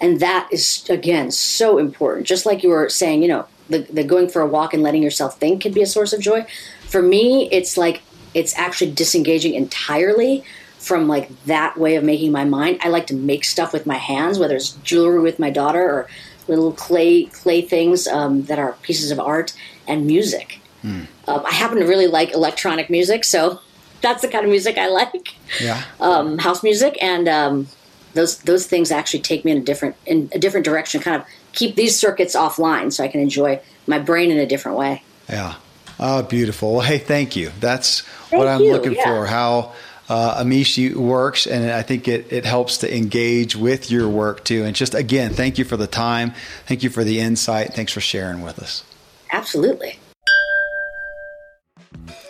And 0.00 0.20
that 0.20 0.48
is 0.50 0.88
again 0.90 1.30
so 1.30 1.78
important. 1.78 2.26
Just 2.26 2.44
like 2.44 2.62
you 2.62 2.70
were 2.70 2.88
saying, 2.88 3.22
you 3.22 3.28
know, 3.28 3.46
the, 3.68 3.78
the 3.78 4.02
going 4.02 4.28
for 4.28 4.42
a 4.42 4.46
walk 4.46 4.74
and 4.74 4.82
letting 4.82 5.02
yourself 5.02 5.38
think 5.38 5.62
can 5.62 5.72
be 5.72 5.82
a 5.82 5.86
source 5.86 6.12
of 6.12 6.20
joy. 6.20 6.44
For 6.88 7.02
me, 7.02 7.48
it's 7.52 7.76
like 7.76 8.02
it's 8.34 8.56
actually 8.56 8.92
disengaging 8.92 9.54
entirely 9.54 10.44
from 10.78 11.08
like 11.08 11.28
that 11.44 11.76
way 11.76 11.96
of 11.96 12.04
making 12.04 12.32
my 12.32 12.44
mind. 12.44 12.78
I 12.82 12.88
like 12.88 13.06
to 13.08 13.14
make 13.14 13.44
stuff 13.44 13.72
with 13.72 13.86
my 13.86 13.96
hands, 13.96 14.38
whether 14.38 14.56
it's 14.56 14.70
jewelry 14.82 15.20
with 15.20 15.38
my 15.38 15.50
daughter 15.50 15.82
or 15.82 16.08
little 16.48 16.72
clay 16.72 17.24
clay 17.24 17.60
things 17.60 18.06
um, 18.08 18.42
that 18.44 18.58
are 18.58 18.72
pieces 18.82 19.10
of 19.10 19.20
art 19.20 19.54
and 19.86 20.06
music. 20.06 20.60
Mm. 20.82 21.06
Um, 21.28 21.46
I 21.46 21.52
happen 21.52 21.78
to 21.78 21.86
really 21.86 22.06
like 22.06 22.32
electronic 22.32 22.90
music, 22.90 23.24
so 23.24 23.60
that's 24.00 24.22
the 24.22 24.28
kind 24.28 24.44
of 24.44 24.50
music 24.50 24.78
I 24.78 24.88
like. 24.88 25.34
Yeah, 25.60 25.82
um, 26.00 26.38
house 26.38 26.62
music, 26.62 26.96
and 27.02 27.28
um, 27.28 27.68
those 28.14 28.38
those 28.38 28.66
things 28.66 28.90
actually 28.90 29.20
take 29.20 29.44
me 29.44 29.52
in 29.52 29.58
a 29.58 29.62
different 29.62 29.96
in 30.06 30.30
a 30.32 30.38
different 30.38 30.64
direction. 30.64 31.00
Kind 31.00 31.20
of 31.20 31.28
keep 31.52 31.76
these 31.76 31.98
circuits 31.98 32.34
offline, 32.34 32.92
so 32.92 33.04
I 33.04 33.08
can 33.08 33.20
enjoy 33.20 33.60
my 33.86 33.98
brain 33.98 34.30
in 34.30 34.38
a 34.38 34.46
different 34.46 34.78
way. 34.78 35.02
Yeah. 35.28 35.56
Oh, 36.02 36.22
beautiful. 36.22 36.72
Well, 36.72 36.80
hey, 36.80 36.96
thank 36.96 37.36
you. 37.36 37.52
That's 37.60 38.00
thank 38.00 38.40
what 38.40 38.48
I'm 38.48 38.62
you. 38.62 38.72
looking 38.72 38.94
yeah. 38.94 39.04
for. 39.04 39.26
How 39.26 39.74
uh, 40.08 40.42
Amishi 40.42 40.94
works, 40.94 41.46
and 41.46 41.70
I 41.70 41.82
think 41.82 42.08
it, 42.08 42.32
it 42.32 42.46
helps 42.46 42.78
to 42.78 42.96
engage 42.96 43.54
with 43.54 43.90
your 43.90 44.08
work 44.08 44.42
too. 44.42 44.64
And 44.64 44.74
just 44.74 44.94
again, 44.94 45.34
thank 45.34 45.58
you 45.58 45.64
for 45.64 45.76
the 45.76 45.86
time. 45.86 46.32
Thank 46.66 46.82
you 46.82 46.88
for 46.88 47.04
the 47.04 47.20
insight. 47.20 47.74
Thanks 47.74 47.92
for 47.92 48.00
sharing 48.00 48.40
with 48.40 48.58
us. 48.58 48.82
Absolutely. 49.30 49.98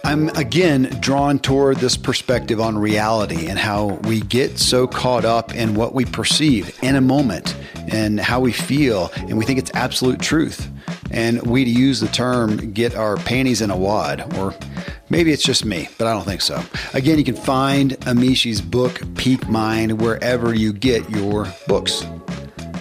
I'm 0.02 0.30
again 0.30 0.96
drawn 1.00 1.38
toward 1.38 1.76
this 1.76 1.96
perspective 1.96 2.60
on 2.60 2.76
reality 2.76 3.46
and 3.46 3.58
how 3.58 4.00
we 4.02 4.20
get 4.20 4.58
so 4.58 4.88
caught 4.88 5.24
up 5.24 5.54
in 5.54 5.74
what 5.74 5.94
we 5.94 6.04
perceive 6.04 6.76
in 6.82 6.96
a 6.96 7.00
moment 7.00 7.56
and 7.88 8.18
how 8.18 8.40
we 8.40 8.50
feel, 8.50 9.12
and 9.14 9.38
we 9.38 9.44
think 9.44 9.60
it's 9.60 9.70
absolute 9.74 10.20
truth. 10.20 10.68
And 11.10 11.42
we 11.42 11.64
use 11.64 12.00
the 12.00 12.08
term 12.08 12.72
get 12.72 12.94
our 12.94 13.16
panties 13.16 13.60
in 13.60 13.70
a 13.70 13.76
wad, 13.76 14.36
or 14.38 14.54
maybe 15.08 15.32
it's 15.32 15.42
just 15.42 15.64
me, 15.64 15.88
but 15.98 16.06
I 16.06 16.12
don't 16.12 16.24
think 16.24 16.40
so. 16.40 16.62
Again, 16.94 17.18
you 17.18 17.24
can 17.24 17.36
find 17.36 17.92
Amishi's 18.00 18.60
book, 18.60 19.00
Peak 19.16 19.48
Mind, 19.48 20.00
wherever 20.00 20.54
you 20.54 20.72
get 20.72 21.08
your 21.10 21.52
books. 21.66 22.04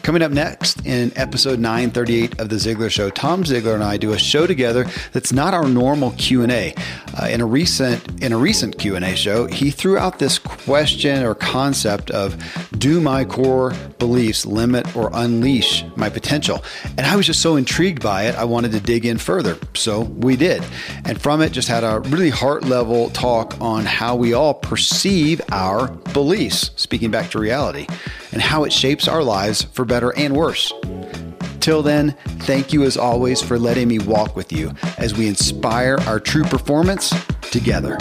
Coming 0.09 0.23
up 0.23 0.31
next 0.31 0.87
in 0.87 1.15
episode 1.15 1.59
938 1.59 2.39
of 2.39 2.49
the 2.49 2.55
Ziglar 2.55 2.89
Show, 2.89 3.11
Tom 3.11 3.43
Ziglar 3.43 3.75
and 3.75 3.83
I 3.83 3.97
do 3.97 4.13
a 4.13 4.17
show 4.17 4.47
together 4.47 4.87
that's 5.11 5.31
not 5.31 5.53
our 5.53 5.69
normal 5.69 6.13
Q&A. 6.17 6.73
Uh, 7.21 7.27
in 7.27 7.41
a 7.41 7.45
recent 7.45 8.23
in 8.23 8.33
a 8.33 8.37
recent 8.37 8.79
Q&A 8.79 9.15
show, 9.15 9.45
he 9.45 9.69
threw 9.69 9.99
out 9.99 10.17
this 10.17 10.39
question 10.39 11.23
or 11.23 11.35
concept 11.35 12.09
of 12.09 12.35
do 12.79 12.99
my 12.99 13.23
core 13.23 13.73
beliefs 13.99 14.47
limit 14.47 14.95
or 14.95 15.11
unleash 15.13 15.85
my 15.95 16.09
potential? 16.09 16.63
And 16.97 17.01
I 17.01 17.15
was 17.15 17.27
just 17.27 17.41
so 17.41 17.55
intrigued 17.55 18.01
by 18.01 18.23
it, 18.23 18.35
I 18.35 18.45
wanted 18.45 18.71
to 18.71 18.79
dig 18.79 19.05
in 19.05 19.19
further. 19.19 19.59
So 19.75 20.01
we 20.01 20.35
did. 20.35 20.63
And 21.05 21.21
from 21.21 21.39
it 21.43 21.51
just 21.51 21.67
had 21.67 21.83
a 21.83 21.99
really 21.99 22.31
heart 22.31 22.63
level 22.63 23.11
talk 23.11 23.59
on 23.61 23.85
how 23.85 24.15
we 24.15 24.33
all 24.33 24.55
perceive 24.55 25.39
our 25.51 25.89
beliefs, 26.13 26.71
speaking 26.77 27.11
back 27.11 27.29
to 27.31 27.39
reality, 27.39 27.85
and 28.31 28.41
how 28.41 28.63
it 28.63 28.73
shapes 28.73 29.07
our 29.07 29.23
lives 29.23 29.63
for 29.63 29.85
better 29.85 30.15
and 30.17 30.35
worse. 30.35 30.71
Till 31.59 31.83
then, 31.83 32.15
thank 32.39 32.73
you 32.73 32.83
as 32.83 32.97
always 32.97 33.41
for 33.41 33.59
letting 33.59 33.87
me 33.87 33.99
walk 33.99 34.35
with 34.35 34.51
you 34.51 34.73
as 34.97 35.15
we 35.15 35.27
inspire 35.27 35.97
our 36.07 36.19
true 36.19 36.43
performance 36.43 37.13
together. 37.51 37.97